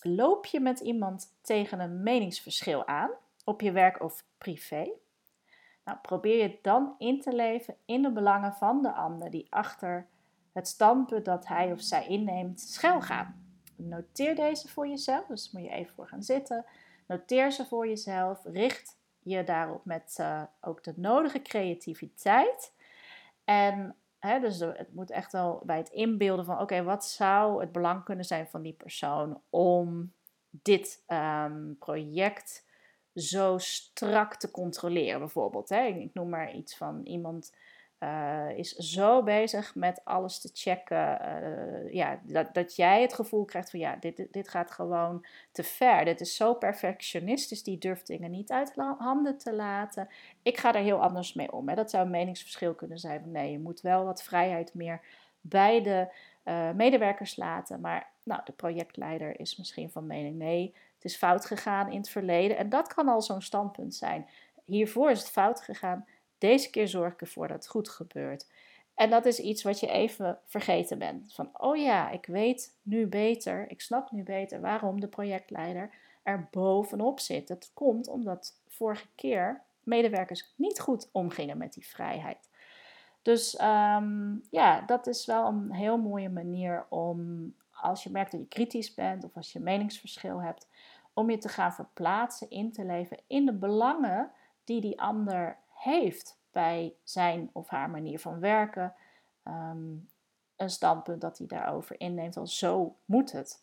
Loop 0.00 0.46
je 0.46 0.60
met 0.60 0.80
iemand 0.80 1.36
tegen 1.40 1.80
een 1.80 2.02
meningsverschil 2.02 2.86
aan, 2.86 3.10
op 3.44 3.60
je 3.60 3.72
werk 3.72 4.02
of 4.02 4.24
privé? 4.38 4.90
Nou, 5.84 5.98
probeer 5.98 6.42
je 6.42 6.58
dan 6.62 6.94
in 6.98 7.20
te 7.20 7.32
leven 7.32 7.76
in 7.84 8.02
de 8.02 8.12
belangen 8.12 8.52
van 8.52 8.82
de 8.82 8.92
ander 8.92 9.30
die 9.30 9.46
achter 9.50 10.06
het 10.52 10.68
standpunt 10.68 11.24
dat 11.24 11.46
hij 11.46 11.72
of 11.72 11.80
zij 11.80 12.06
inneemt 12.06 12.60
schuil 12.60 13.00
gaan. 13.00 13.43
Noteer 13.76 14.34
deze 14.34 14.68
voor 14.68 14.88
jezelf, 14.88 15.26
dus 15.26 15.50
moet 15.50 15.62
je 15.62 15.70
even 15.70 15.94
voor 15.94 16.08
gaan 16.08 16.22
zitten. 16.22 16.64
Noteer 17.06 17.52
ze 17.52 17.64
voor 17.66 17.88
jezelf, 17.88 18.40
richt 18.44 18.98
je 19.22 19.44
daarop 19.44 19.84
met 19.84 20.16
uh, 20.20 20.42
ook 20.60 20.84
de 20.84 20.92
nodige 20.96 21.42
creativiteit. 21.42 22.72
En 23.44 23.96
hè, 24.18 24.40
dus 24.40 24.58
het 24.58 24.94
moet 24.94 25.10
echt 25.10 25.32
wel 25.32 25.62
bij 25.64 25.76
het 25.76 25.88
inbeelden 25.88 26.44
van: 26.44 26.60
oké, 26.60 26.82
wat 26.82 27.04
zou 27.04 27.60
het 27.60 27.72
belang 27.72 28.04
kunnen 28.04 28.24
zijn 28.24 28.46
van 28.46 28.62
die 28.62 28.72
persoon 28.72 29.40
om 29.50 30.12
dit 30.50 31.02
ehm, 31.06 31.74
project 31.78 32.64
zo 33.14 33.58
strak 33.58 34.34
te 34.34 34.50
controleren, 34.50 35.18
bijvoorbeeld. 35.18 35.68
Hè? 35.68 35.84
Ik 35.84 36.14
noem 36.14 36.28
maar 36.28 36.54
iets 36.54 36.76
van 36.76 37.00
iemand 37.04 37.52
uh, 38.04 38.58
is 38.58 38.72
zo 38.72 39.22
bezig 39.22 39.74
met 39.74 40.00
alles 40.04 40.40
te 40.40 40.50
checken. 40.52 41.18
Uh, 41.22 41.92
ja, 41.92 42.20
dat, 42.22 42.54
dat 42.54 42.76
jij 42.76 43.02
het 43.02 43.14
gevoel 43.14 43.44
krijgt 43.44 43.70
van 43.70 43.80
ja, 43.80 43.96
dit, 43.96 44.26
dit 44.30 44.48
gaat 44.48 44.70
gewoon 44.70 45.26
te 45.52 45.62
ver. 45.62 46.04
Dit 46.04 46.20
is 46.20 46.36
zo 46.36 46.54
perfectionistisch, 46.54 47.62
die 47.62 47.78
durft 47.78 48.06
dingen 48.06 48.30
niet 48.30 48.50
uit 48.50 48.74
handen 48.98 49.38
te 49.38 49.54
laten. 49.54 50.08
Ik 50.42 50.58
ga 50.58 50.74
er 50.74 50.82
heel 50.82 51.02
anders 51.02 51.32
mee 51.32 51.52
om. 51.52 51.68
Hè. 51.68 51.74
Dat 51.74 51.90
zou 51.90 52.04
een 52.04 52.10
meningsverschil 52.10 52.74
kunnen 52.74 52.98
zijn 52.98 53.30
nee, 53.30 53.50
je 53.50 53.58
moet 53.58 53.80
wel 53.80 54.04
wat 54.04 54.22
vrijheid 54.22 54.74
meer 54.74 55.00
bij 55.40 55.82
de 55.82 56.08
uh, 56.44 56.70
medewerkers 56.70 57.36
laten. 57.36 57.80
Maar 57.80 58.10
nou, 58.22 58.40
de 58.44 58.52
projectleider 58.52 59.40
is 59.40 59.56
misschien 59.56 59.90
van 59.90 60.06
mening 60.06 60.36
nee, 60.36 60.74
het 60.94 61.04
is 61.04 61.16
fout 61.16 61.46
gegaan 61.46 61.90
in 61.90 61.96
het 61.96 62.08
verleden. 62.08 62.56
En 62.56 62.68
dat 62.68 62.94
kan 62.94 63.08
al 63.08 63.22
zo'n 63.22 63.42
standpunt 63.42 63.94
zijn. 63.94 64.28
Hiervoor 64.64 65.10
is 65.10 65.18
het 65.18 65.30
fout 65.30 65.60
gegaan 65.60 66.06
deze 66.38 66.70
keer 66.70 66.88
zorg 66.88 67.12
ik 67.12 67.20
ervoor 67.20 67.48
dat 67.48 67.56
het 67.56 67.68
goed 67.68 67.88
gebeurt. 67.88 68.46
En 68.94 69.10
dat 69.10 69.26
is 69.26 69.38
iets 69.38 69.62
wat 69.62 69.80
je 69.80 69.86
even 69.86 70.38
vergeten 70.46 70.98
bent. 70.98 71.34
Van, 71.34 71.50
oh 71.52 71.76
ja, 71.76 72.10
ik 72.10 72.26
weet 72.26 72.76
nu 72.82 73.06
beter, 73.06 73.70
ik 73.70 73.80
snap 73.80 74.10
nu 74.10 74.22
beter 74.22 74.60
waarom 74.60 75.00
de 75.00 75.08
projectleider 75.08 75.90
er 76.22 76.48
bovenop 76.50 77.20
zit. 77.20 77.48
Dat 77.48 77.70
komt 77.74 78.08
omdat 78.08 78.60
vorige 78.68 79.08
keer 79.14 79.62
medewerkers 79.82 80.52
niet 80.56 80.80
goed 80.80 81.08
omgingen 81.12 81.58
met 81.58 81.72
die 81.72 81.86
vrijheid. 81.86 82.48
Dus 83.22 83.60
um, 83.60 84.42
ja, 84.50 84.80
dat 84.80 85.06
is 85.06 85.26
wel 85.26 85.46
een 85.46 85.72
heel 85.72 85.98
mooie 85.98 86.28
manier 86.28 86.86
om, 86.88 87.54
als 87.72 88.02
je 88.02 88.10
merkt 88.10 88.30
dat 88.30 88.40
je 88.40 88.48
kritisch 88.48 88.94
bent 88.94 89.24
of 89.24 89.36
als 89.36 89.52
je 89.52 89.60
meningsverschil 89.60 90.42
hebt, 90.42 90.68
om 91.12 91.30
je 91.30 91.38
te 91.38 91.48
gaan 91.48 91.72
verplaatsen, 91.72 92.50
in 92.50 92.72
te 92.72 92.84
leven 92.84 93.18
in 93.26 93.46
de 93.46 93.52
belangen 93.52 94.30
die 94.64 94.80
die 94.80 95.00
ander 95.00 95.58
heeft 95.84 96.38
bij 96.50 96.94
zijn 97.02 97.50
of 97.52 97.68
haar 97.68 97.90
manier 97.90 98.18
van 98.18 98.40
werken. 98.40 98.94
Ehm, 99.42 99.92
een 100.56 100.70
standpunt 100.70 101.20
dat 101.20 101.38
hij 101.38 101.46
daarover 101.46 102.00
inneemt, 102.00 102.36
al 102.36 102.46
zo 102.46 102.96
moet 103.04 103.32
het. 103.32 103.62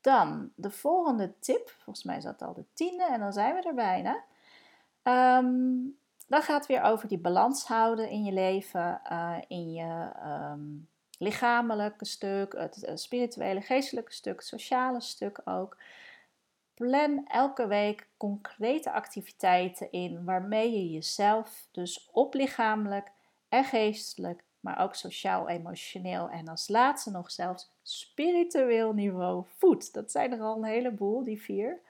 Dan 0.00 0.50
de 0.54 0.70
volgende 0.70 1.38
tip, 1.38 1.70
volgens 1.70 2.04
mij 2.04 2.16
is 2.16 2.24
dat 2.24 2.42
al 2.42 2.54
de 2.54 2.64
tiende 2.72 3.04
en 3.04 3.20
dan 3.20 3.32
zijn 3.32 3.54
we 3.54 3.62
er 3.62 3.74
bijna. 3.74 4.24
Um, 5.02 5.98
dan 6.26 6.42
gaat 6.42 6.58
het 6.58 6.66
weer 6.66 6.82
over 6.82 7.08
die 7.08 7.18
balans 7.18 7.66
houden 7.66 8.10
in 8.10 8.24
je 8.24 8.32
leven, 8.32 9.00
uh, 9.12 9.36
in 9.46 9.72
je 9.72 10.10
um, 10.24 10.88
lichamelijke 11.18 12.04
stuk, 12.04 12.52
het 12.52 12.90
spirituele, 12.94 13.60
geestelijke 13.60 14.12
stuk, 14.12 14.36
het 14.36 14.46
sociale 14.46 15.00
stuk 15.00 15.40
ook. 15.44 15.76
Plan 16.78 17.26
elke 17.26 17.66
week 17.66 18.08
concrete 18.16 18.92
activiteiten 18.92 19.92
in 19.92 20.24
waarmee 20.24 20.72
je 20.72 20.90
jezelf 20.90 21.68
dus 21.70 22.08
op 22.12 22.34
lichamelijk 22.34 23.10
en 23.48 23.64
geestelijk, 23.64 24.44
maar 24.60 24.78
ook 24.78 24.94
sociaal, 24.94 25.48
emotioneel 25.48 26.30
en 26.30 26.48
als 26.48 26.68
laatste 26.68 27.10
nog 27.10 27.30
zelfs 27.30 27.70
spiritueel 27.82 28.92
niveau 28.92 29.44
voedt. 29.56 29.92
Dat 29.92 30.10
zijn 30.10 30.32
er 30.32 30.40
al 30.40 30.56
een 30.56 30.64
heleboel, 30.64 31.24
die 31.24 31.42
vier. 31.42 31.80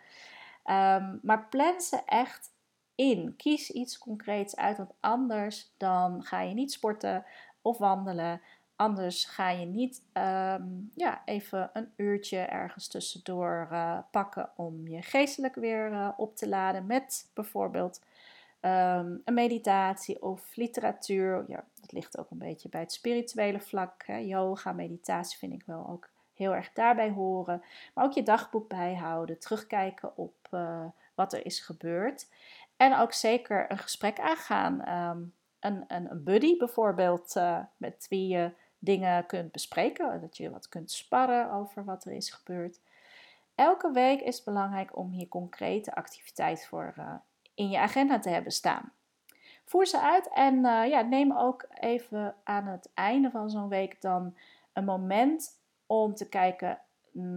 Ehm, 0.65 1.17
maar 1.23 1.47
plan 1.49 1.81
ze 1.81 2.03
echt 2.07 2.51
in. 2.95 3.35
Kies 3.37 3.71
iets 3.71 3.99
concreets 3.99 4.57
uit, 4.57 4.77
want 4.77 4.93
anders 5.01 5.75
dan 5.77 6.23
ga 6.23 6.41
je 6.41 6.55
niet 6.55 6.73
sporten 6.73 7.25
of 7.63 7.79
wandelen 7.79 8.41
Anders 8.79 9.25
ga 9.25 9.51
je 9.51 9.67
niet 9.67 10.03
ehm, 10.13 10.63
ja, 10.95 11.23
even 11.25 11.71
een 11.73 11.93
uurtje 11.97 12.39
ergens 12.39 12.89
tussendoor 12.89 13.69
uh, 13.73 13.99
pakken 14.11 14.51
om 14.57 14.89
je 14.89 15.03
geestelijk 15.03 15.55
weer 15.55 15.93
uh, 15.93 16.09
op 16.17 16.37
te 16.37 16.49
laden 16.49 16.87
met 16.87 17.31
bijvoorbeeld 17.35 18.01
um, 18.61 19.23
een 19.25 19.35
meditatie 19.35 20.23
of 20.23 20.57
literatuur. 20.57 21.45
Ja, 21.49 21.65
dat 21.81 21.93
ligt 21.93 22.19
ook 22.19 22.31
een 22.31 22.39
beetje 22.39 22.69
bij 22.69 22.81
het 22.81 22.93
spirituele 22.93 23.61
vlak. 23.61 24.03
Hè. 24.07 24.17
Yoga, 24.17 24.73
meditatie 24.73 25.39
vind 25.39 25.53
ik 25.53 25.63
wel 25.67 25.89
ook 25.89 26.09
heel 26.35 26.55
erg 26.55 26.73
daarbij 26.73 27.11
horen. 27.11 27.63
Maar 27.95 28.05
ook 28.05 28.13
je 28.13 28.23
dagboek 28.23 28.69
bijhouden, 28.69 29.39
terugkijken 29.39 30.17
op 30.17 30.49
uh, 30.51 30.85
wat 31.15 31.33
er 31.33 31.47
is 31.47 31.61
gebeurd. 31.61 32.29
En 32.77 32.99
ook 32.99 33.13
zeker 33.13 33.71
een 33.71 33.79
gesprek 33.79 34.21
aangaan. 34.21 34.89
Een, 35.61 35.85
een, 35.89 36.11
een 36.11 36.25
buddy 36.25 36.57
bijvoorbeeld, 36.57 37.35
met 37.77 38.07
wie 38.09 38.29
je 38.29 38.53
dingen 38.79 39.27
kunt 39.27 39.53
bespreken, 39.53 40.21
dat 40.21 40.37
je 40.37 40.51
wat 40.51 40.69
kunt 40.69 40.91
sparren 40.91 41.51
over 41.51 41.85
wat 41.85 42.05
er 42.05 42.13
is 42.13 42.31
gebeurd. 42.31 42.81
Elke 43.55 43.91
week 43.91 44.21
is 44.21 44.37
het 44.37 44.45
belangrijk 44.45 44.97
om 44.97 45.11
hier 45.11 45.29
concrete 45.29 45.95
activiteit 45.95 46.67
voor 46.67 46.95
uh, 46.99 47.15
in 47.55 47.69
je 47.71 47.79
agenda 47.79 48.19
te 48.19 48.29
hebben 48.29 48.53
staan. 48.53 48.93
Voer 49.65 49.87
ze 49.87 50.01
uit 50.01 50.29
en 50.29 50.55
uh, 50.55 50.89
ja, 50.89 51.01
neem 51.01 51.33
ook 51.33 51.67
even 51.81 52.35
aan 52.45 52.67
het 52.67 52.91
einde 52.95 53.31
van 53.31 53.51
zo'n 53.51 53.69
week 53.69 54.01
dan 54.01 54.35
een 54.73 54.85
moment 54.85 55.61
om 55.87 56.15
te 56.15 56.29
kijken 56.29 56.79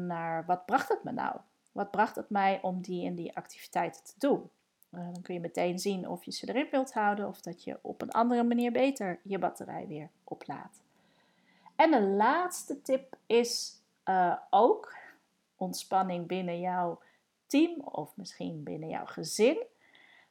naar 0.07 0.45
wat 0.45 0.65
bracht 0.65 0.89
het 0.89 1.03
me 1.03 1.11
nou? 1.11 1.35
Wat 1.71 1.91
bracht 1.91 2.15
het 2.15 2.29
mij 2.29 2.59
om 2.61 2.81
die 2.81 3.05
en 3.05 3.15
die 3.15 3.35
activiteiten 3.35 4.03
te 4.03 4.13
doen? 4.17 4.49
Uh, 4.91 4.99
dan 5.13 5.21
kun 5.21 5.33
je 5.33 5.39
meteen 5.39 5.79
zien 5.79 6.07
of 6.07 6.23
je 6.23 6.31
ze 6.31 6.49
erin 6.49 6.67
wilt 6.71 6.93
houden 6.93 7.27
of 7.27 7.41
dat 7.41 7.63
je 7.63 7.79
op 7.81 8.01
een 8.01 8.11
andere 8.11 8.43
manier 8.43 8.71
beter 8.71 9.19
je 9.23 9.39
batterij 9.39 9.87
weer 9.87 10.09
oplaadt. 10.23 10.81
En 11.81 11.91
de 11.91 12.01
laatste 12.01 12.81
tip 12.81 13.15
is 13.25 13.81
uh, 14.05 14.35
ook 14.49 14.95
ontspanning 15.55 16.27
binnen 16.27 16.59
jouw 16.59 17.01
team 17.47 17.79
of 17.79 18.11
misschien 18.15 18.63
binnen 18.63 18.89
jouw 18.89 19.05
gezin. 19.05 19.63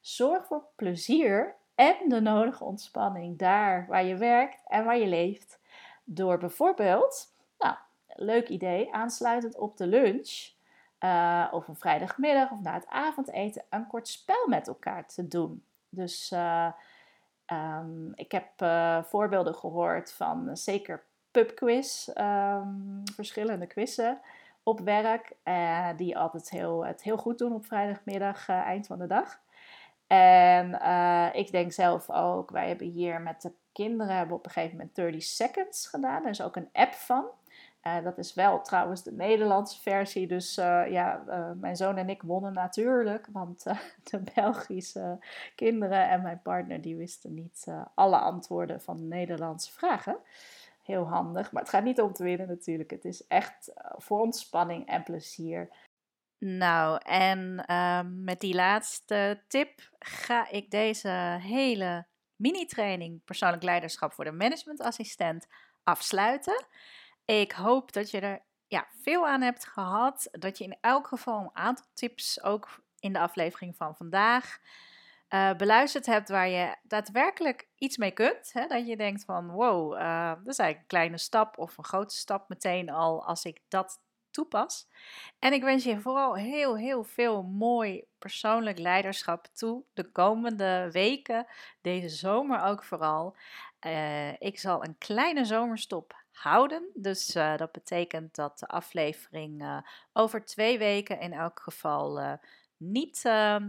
Zorg 0.01 0.47
voor 0.47 0.65
plezier 0.77 1.55
en 1.75 1.97
de 2.09 2.21
nodige 2.21 2.65
ontspanning 2.65 3.39
daar 3.39 3.87
waar 3.89 4.05
je 4.05 4.17
werkt 4.17 4.63
en 4.67 4.85
waar 4.85 4.99
je 4.99 5.07
leeft. 5.07 5.61
Door 6.05 6.39
bijvoorbeeld, 6.39 7.35
nou, 7.59 7.77
leuk 8.07 8.49
idee, 8.49 8.93
aansluitend 8.93 9.59
op 9.59 9.77
de 9.77 9.87
lunch 9.87 10.51
uh, 11.01 11.49
of 11.51 11.69
een 11.69 11.77
vrijdagmiddag 11.77 12.51
of 12.51 12.61
na 12.61 12.75
het 12.75 12.87
avondeten 12.87 13.65
een 13.71 13.87
kort 13.87 14.09
spel 14.09 14.49
met 14.49 14.69
elkaar 14.69 15.07
te 15.07 15.29
doen. 15.29 15.65
Dus 15.89 16.31
uh, 16.33 16.73
um, 17.47 18.13
ik 18.15 18.33
heb 18.33 18.49
voorbeelden 19.09 19.55
gehoord 19.55 20.13
van 20.13 20.57
zeker 20.57 21.09
pubquiz, 21.31 22.09
um, 22.16 23.03
verschillende 23.14 23.66
quizzen 23.66 24.21
op 24.62 24.81
werk. 24.81 25.33
Uh, 25.45 25.88
die 25.97 26.19
altijd 26.19 26.51
heel, 26.51 26.87
het 26.87 27.03
heel 27.03 27.16
goed 27.16 27.38
doen 27.38 27.53
op 27.53 27.66
vrijdagmiddag, 27.66 28.49
uh, 28.49 28.57
eind 28.57 28.87
van 28.87 28.99
de 28.99 29.07
dag. 29.07 29.40
En 30.07 30.71
uh, 30.71 31.29
ik 31.33 31.51
denk 31.51 31.73
zelf 31.73 32.11
ook, 32.11 32.51
wij 32.51 32.69
hebben 32.69 32.87
hier 32.87 33.21
met 33.21 33.43
de 33.43 33.53
kinderen 33.73 34.16
hebben 34.16 34.37
op 34.37 34.45
een 34.45 34.51
gegeven 34.51 34.77
moment 34.77 34.95
30 34.95 35.23
seconds 35.23 35.87
gedaan. 35.87 36.25
Er 36.25 36.31
is 36.31 36.43
ook 36.43 36.57
een 36.57 36.69
app 36.73 36.93
van. 36.93 37.25
dat 38.03 38.19
is 38.19 38.35
wel 38.35 38.62
trouwens 38.62 39.03
de 39.03 39.12
Nederlandse 39.12 39.81
versie. 39.81 40.27
Dus 40.27 40.55
ja, 40.88 41.23
mijn 41.57 41.77
zoon 41.77 41.97
en 41.97 42.09
ik 42.09 42.23
wonnen 42.23 42.53
natuurlijk. 42.53 43.27
Want 43.33 43.62
de 44.11 44.23
Belgische 44.35 45.19
kinderen 45.55 46.09
en 46.09 46.23
mijn 46.23 46.43
partner 46.43 46.81
die 46.81 46.97
wisten 46.97 47.35
niet 47.35 47.66
alle 47.95 48.19
antwoorden 48.19 48.81
van 48.81 48.97
de 48.97 49.03
Nederlandse 49.03 49.73
vragen 49.73 50.16
heel 50.90 51.09
handig. 51.09 51.53
Maar 51.53 51.62
het 51.62 51.70
gaat 51.70 51.85
niet 51.85 52.00
om 52.00 52.12
te 52.12 52.24
winnen 52.24 52.48
natuurlijk. 52.48 52.90
Het 52.90 53.05
is 53.05 53.26
echt 53.26 53.72
eh, 53.72 53.90
voor 53.96 54.20
ontspanning 54.20 54.87
en 54.87 55.03
plezier. 55.03 55.70
Nou, 56.38 57.00
en 57.05 57.64
ehm, 57.66 58.24
met 58.24 58.40
die 58.40 58.55
laatste 58.55 59.42
tip 59.48 59.90
ga 59.98 60.48
ik 60.50 60.70
deze 60.70 61.38
hele 61.40 62.07
mini-training 62.37 63.24
persoonlijk 63.24 63.62
leiderschap 63.62 64.12
voor 64.12 64.24
de 64.24 64.33
managementassistent 64.33 65.46
afsluiten. 65.83 66.64
Ik 67.24 67.53
hoop 67.53 67.92
dat 67.92 68.11
je 68.11 68.20
er 68.20 68.42
ja, 68.66 68.87
veel 69.03 69.26
aan 69.26 69.40
hebt 69.40 69.66
gehad. 69.66 70.29
Dat 70.33 70.59
je 70.59 70.64
in 70.64 70.76
elk 70.81 71.07
geval 71.07 71.40
een 71.40 71.57
aantal 71.57 71.87
tips 71.94 72.42
ook 72.42 72.83
in 72.98 73.12
de 73.12 73.18
aflevering 73.18 73.76
van 73.76 73.96
vandaag 73.96 74.59
uh, 75.31 75.55
beluisterd 75.55 76.07
hebt 76.07 76.29
waar 76.29 76.49
je 76.49 76.77
daadwerkelijk 76.83 77.69
iets 77.77 77.97
mee 77.97 78.11
kunt. 78.11 78.53
Hè? 78.53 78.66
Dat 78.66 78.87
je 78.87 78.97
denkt 78.97 79.25
van 79.25 79.51
wow, 79.51 79.93
uh, 79.95 80.29
dat 80.29 80.47
is 80.47 80.59
eigenlijk 80.59 80.79
een 80.79 80.87
kleine 80.87 81.19
stap 81.19 81.59
of 81.59 81.79
een 81.79 81.85
grote 81.85 82.16
stap 82.16 82.49
meteen 82.49 82.90
al 82.90 83.25
als 83.25 83.45
ik 83.45 83.61
dat 83.69 84.01
toepas. 84.31 84.88
En 85.38 85.53
ik 85.53 85.62
wens 85.62 85.85
je 85.85 86.01
vooral 86.01 86.37
heel, 86.37 86.77
heel 86.77 87.05
veel 87.05 87.43
mooi 87.43 88.05
persoonlijk 88.19 88.79
leiderschap 88.79 89.47
toe 89.47 89.85
de 89.95 90.11
komende 90.11 90.88
weken, 90.93 91.47
deze 91.81 92.09
zomer 92.09 92.62
ook 92.62 92.85
vooral. 92.85 93.37
Uh, 93.87 94.40
ik 94.40 94.59
zal 94.59 94.85
een 94.85 94.99
kleine 94.99 95.45
zomerstop 95.45 96.25
houden. 96.33 96.90
Dus 96.95 97.27
dat 97.33 97.73
betekent 97.73 98.35
dat 98.35 98.59
de 98.59 98.66
aflevering 98.66 99.83
over 100.12 100.45
twee 100.45 100.79
weken 100.79 101.21
in 101.21 101.33
elk 101.33 101.61
geval 101.61 102.38
niet 102.77 103.23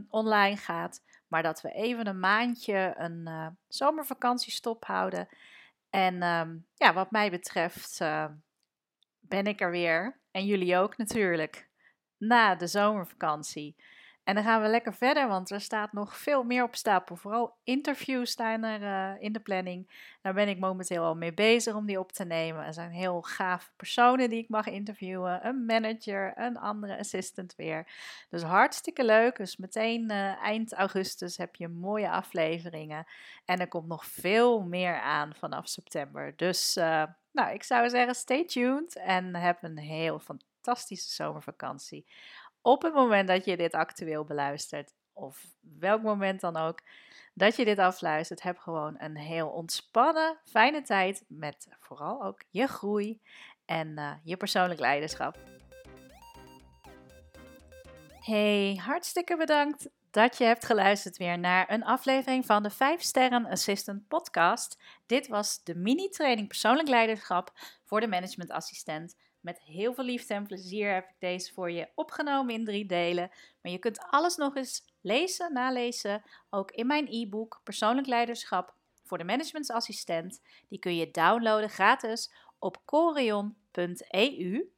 online 0.09 0.57
gaat. 0.57 1.01
Maar 1.31 1.43
dat 1.43 1.61
we 1.61 1.71
even 1.71 2.07
een 2.07 2.19
maandje 2.19 2.93
een 2.97 3.21
uh, 3.27 3.47
zomervakantiestop 3.67 4.85
houden. 4.85 5.27
En 5.89 6.21
ehm, 6.21 6.57
ja, 6.73 6.93
wat 6.93 7.11
mij 7.11 7.29
betreft 7.29 7.97
ben 9.19 9.47
ik 9.47 9.61
er 9.61 9.71
weer. 9.71 10.19
En 10.31 10.45
jullie 10.45 10.77
ook 10.77 10.97
natuurlijk. 10.97 11.69
Na 12.17 12.55
de 12.55 12.67
zomervakantie. 12.67 13.75
En 14.23 14.35
dan 14.35 14.43
gaan 14.43 14.61
we 14.61 14.67
lekker 14.67 14.93
verder, 14.93 15.27
want 15.27 15.49
er 15.49 15.61
staat 15.61 15.93
nog 15.93 16.17
veel 16.17 16.43
meer 16.43 16.63
op 16.63 16.75
stapel. 16.75 17.15
Vooral 17.15 17.57
interviews 17.63 18.31
staan 18.31 18.63
er 18.63 18.81
uh, 18.81 19.21
in 19.23 19.33
de 19.33 19.39
planning. 19.39 19.89
Daar 20.21 20.33
ben 20.33 20.47
ik 20.47 20.59
momenteel 20.59 21.03
al 21.03 21.15
mee 21.15 21.33
bezig 21.33 21.75
om 21.75 21.85
die 21.85 21.99
op 21.99 22.11
te 22.11 22.25
nemen. 22.25 22.65
Er 22.65 22.73
zijn 22.73 22.91
heel 22.91 23.21
gave 23.21 23.69
personen 23.75 24.29
die 24.29 24.43
ik 24.43 24.49
mag 24.49 24.67
interviewen. 24.67 25.45
Een 25.47 25.65
manager, 25.65 26.33
een 26.35 26.57
andere 26.57 26.97
assistant 26.97 27.55
weer. 27.55 27.87
Dus 28.29 28.43
hartstikke 28.43 29.05
leuk. 29.05 29.37
Dus 29.37 29.57
meteen 29.57 30.11
uh, 30.11 30.43
eind 30.43 30.73
augustus 30.73 31.37
heb 31.37 31.55
je 31.55 31.67
mooie 31.67 32.09
afleveringen. 32.09 33.05
En 33.45 33.59
er 33.59 33.67
komt 33.67 33.87
nog 33.87 34.05
veel 34.05 34.61
meer 34.61 34.99
aan 34.99 35.35
vanaf 35.35 35.67
september. 35.67 36.33
Dus 36.35 36.77
uh, 36.77 37.03
nou, 37.31 37.53
ik 37.53 37.63
zou 37.63 37.89
zeggen, 37.89 38.15
stay 38.15 38.45
tuned 38.45 38.95
en 38.95 39.35
heb 39.35 39.63
een 39.63 39.77
heel 39.77 40.19
fantastische 40.19 41.11
zomervakantie 41.11 42.05
op 42.61 42.81
het 42.81 42.93
moment 42.93 43.27
dat 43.27 43.45
je 43.45 43.57
dit 43.57 43.73
actueel 43.73 44.23
beluistert, 44.23 44.93
of 45.13 45.45
welk 45.79 46.01
moment 46.01 46.41
dan 46.41 46.57
ook, 46.57 46.79
dat 47.33 47.55
je 47.55 47.65
dit 47.65 47.79
afluistert, 47.79 48.41
heb 48.41 48.57
gewoon 48.57 48.95
een 48.97 49.17
heel 49.17 49.47
ontspannen, 49.47 50.37
fijne 50.43 50.81
tijd 50.81 51.23
met 51.27 51.67
vooral 51.79 52.23
ook 52.23 52.43
je 52.49 52.67
groei 52.67 53.21
en 53.65 53.87
uh, 53.87 54.11
je 54.23 54.37
persoonlijk 54.37 54.79
leiderschap. 54.79 55.37
Hey, 58.19 58.79
hartstikke 58.83 59.37
bedankt 59.37 59.89
dat 60.11 60.37
je 60.37 60.43
hebt 60.43 60.65
geluisterd 60.65 61.17
weer 61.17 61.39
naar 61.39 61.71
een 61.71 61.83
aflevering 61.83 62.45
van 62.45 62.63
de 62.63 62.69
5 62.69 63.01
Sterren 63.01 63.45
Assistant 63.45 64.07
podcast. 64.07 64.81
Dit 65.05 65.27
was 65.27 65.63
de 65.63 65.75
mini-training 65.75 66.47
persoonlijk 66.47 66.87
leiderschap 66.87 67.51
voor 67.85 67.99
de 67.99 68.07
managementassistent 68.07 69.15
met 69.41 69.59
heel 69.59 69.93
veel 69.93 70.03
liefde 70.03 70.33
en 70.33 70.47
plezier 70.47 70.93
heb 70.93 71.09
ik 71.09 71.15
deze 71.19 71.53
voor 71.53 71.71
je 71.71 71.89
opgenomen 71.95 72.53
in 72.53 72.65
drie 72.65 72.85
delen. 72.85 73.31
Maar 73.61 73.71
je 73.71 73.77
kunt 73.77 73.99
alles 73.99 74.35
nog 74.35 74.55
eens 74.55 74.85
lezen, 75.01 75.53
nalezen, 75.53 76.23
ook 76.49 76.71
in 76.71 76.87
mijn 76.87 77.07
e-book 77.09 77.61
Persoonlijk 77.63 78.07
Leiderschap 78.07 78.75
voor 79.03 79.17
de 79.17 79.23
Managementsassistent. 79.23 80.41
Die 80.69 80.79
kun 80.79 80.95
je 80.95 81.11
downloaden 81.11 81.69
gratis 81.69 82.31
op 82.59 82.85
corion.eu. 82.85 84.71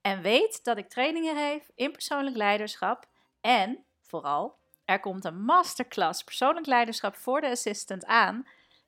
En 0.00 0.22
weet 0.22 0.64
dat 0.64 0.78
ik 0.78 0.88
trainingen 0.88 1.36
geef 1.36 1.70
in 1.74 1.92
persoonlijk 1.92 2.36
leiderschap. 2.36 3.06
En 3.40 3.84
vooral, 4.00 4.58
er 4.84 5.00
komt 5.00 5.24
een 5.24 5.44
masterclass 5.44 6.24
persoonlijk 6.24 6.66
leiderschap 6.66 7.16
voor 7.16 7.40
de 7.40 7.50
assistent 7.50 8.04
aan 8.04 8.46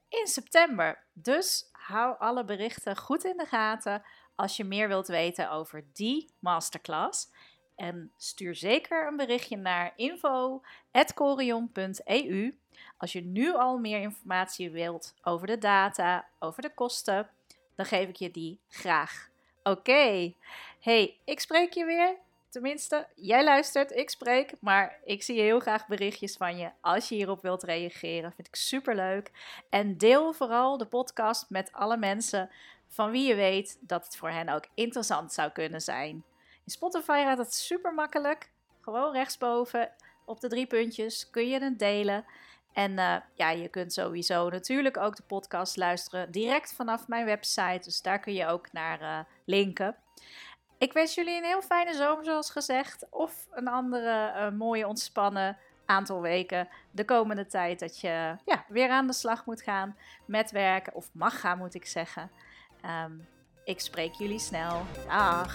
in 0.09 0.27
september. 0.27 1.05
Dus 1.13 1.69
hou 1.73 2.19
alle 2.19 2.45
berichten 2.45 2.97
goed 2.97 3.25
in 3.25 3.37
de 3.37 3.47
gaten 3.47 4.03
als 4.37 4.57
je 4.57 4.65
meer 4.65 4.89
wilt 4.89 5.07
weten 5.07 5.51
over 5.51 5.85
die 5.93 6.31
masterclass. 6.39 7.29
En 7.77 8.13
stuur 8.17 8.55
zeker 8.55 9.07
een 9.07 9.17
berichtje 9.17 9.57
naar 9.57 9.93
info.corion.eu 9.97 12.55
als 12.97 13.13
je 13.13 13.21
nu 13.21 13.55
al 13.55 13.79
meer 13.79 14.01
informatie 14.01 14.71
wilt 14.71 15.15
over 15.23 15.47
de 15.47 15.59
data, 15.59 16.27
over 16.39 16.63
de 16.63 16.75
kosten. 16.75 17.29
Dan 17.75 17.87
geef 17.87 18.09
ik 18.09 18.17
je 18.17 18.31
die 18.31 18.59
graag. 18.69 19.29
Oké, 19.63 20.33
hey, 20.81 21.17
ik 21.25 21.41
spreek 21.41 21.73
je 21.73 21.85
weer. 21.85 22.17
Tenminste, 22.49 23.07
jij 23.15 23.45
luistert, 23.45 23.91
ik 23.91 24.11
spreek, 24.11 24.53
maar 24.61 24.99
ik 25.05 25.23
zie 25.23 25.41
heel 25.41 25.61
graag 25.61 25.87
berichtjes 25.87 26.37
van 26.37 26.57
je 26.57 26.71
als 26.81 27.09
je 27.09 27.15
hierop 27.15 27.43
wilt 27.43 27.63
reageren. 27.63 28.33
Vind 28.33 28.47
ik 28.47 28.55
super 28.55 28.95
leuk. 28.95 29.31
En 29.71 29.97
deel 29.97 30.33
vooral 30.33 30.79
de 30.79 30.87
podcast 30.87 31.51
met 31.51 31.73
alle 31.73 31.97
mensen 31.97 32.51
van 32.89 33.11
wie 33.11 33.29
je 33.29 33.35
weet 33.35 33.79
dat 33.81 34.05
het 34.05 34.17
voor 34.17 34.31
hen 34.31 34.49
ook 34.49 34.65
interessant 34.75 35.33
zou 35.33 35.51
kunnen 35.51 35.81
zijn. 35.81 36.25
In 36.65 36.73
Spotify 36.73 37.23
gaat 37.25 37.39
het 37.39 37.55
super 37.55 37.95
makkelijk. 37.95 38.51
Gewoon 38.81 39.13
rechtsboven 39.13 39.91
op 40.25 40.41
de 40.41 40.49
drie 40.49 40.67
puntjes 40.67 41.31
kun 41.31 41.49
je 41.49 41.63
het 41.63 41.79
delen. 41.79 42.25
En 42.73 42.91
uh, 42.93 43.17
ja, 43.35 43.51
je 43.51 43.69
kunt 43.69 43.93
sowieso 43.93 44.49
natuurlijk 44.49 44.97
ook 44.97 45.17
de 45.17 45.23
podcast 45.23 45.77
luisteren 45.77 46.31
direct 46.31 46.75
vanaf 46.75 47.09
mijn 47.09 47.25
website. 47.25 47.81
Dus 47.83 48.03
daar 48.03 48.19
kun 48.21 48.33
je 48.33 48.47
ook 48.47 48.73
naar 48.73 49.01
uh, 49.01 49.19
linken. 49.45 49.97
Ik 50.79 50.93
wens 50.93 51.15
jullie 51.15 51.37
een 51.37 51.45
heel 51.45 51.63
fijne 51.63 51.95
zomer, 51.95 52.25
zoals 52.25 52.51
gezegd. 52.51 53.07
Of 53.11 53.47
een 53.51 53.69
andere 53.69 54.33
uh, 54.37 54.51
mooie, 54.51 54.87
ontspannen 54.87 55.59
aantal 55.87 56.21
weken 56.21 56.69
de 56.91 57.05
komende 57.05 57.47
tijd. 57.47 57.79
Dat 57.79 58.01
je 58.01 58.37
ja, 58.45 58.65
weer 58.69 58.91
aan 58.91 59.07
de 59.07 59.13
slag 59.13 59.47
moet 59.47 59.63
gaan 59.63 59.97
met 60.25 60.51
werken. 60.51 60.95
Of 60.95 61.11
mag 61.13 61.41
gaan, 61.41 61.59
moet 61.59 61.75
ik 61.75 61.87
zeggen. 61.87 62.31
Um, 62.87 63.27
ik 63.65 63.81
spreek 63.81 64.13
jullie 64.13 64.39
snel. 64.39 64.83
Dag! 65.09 65.55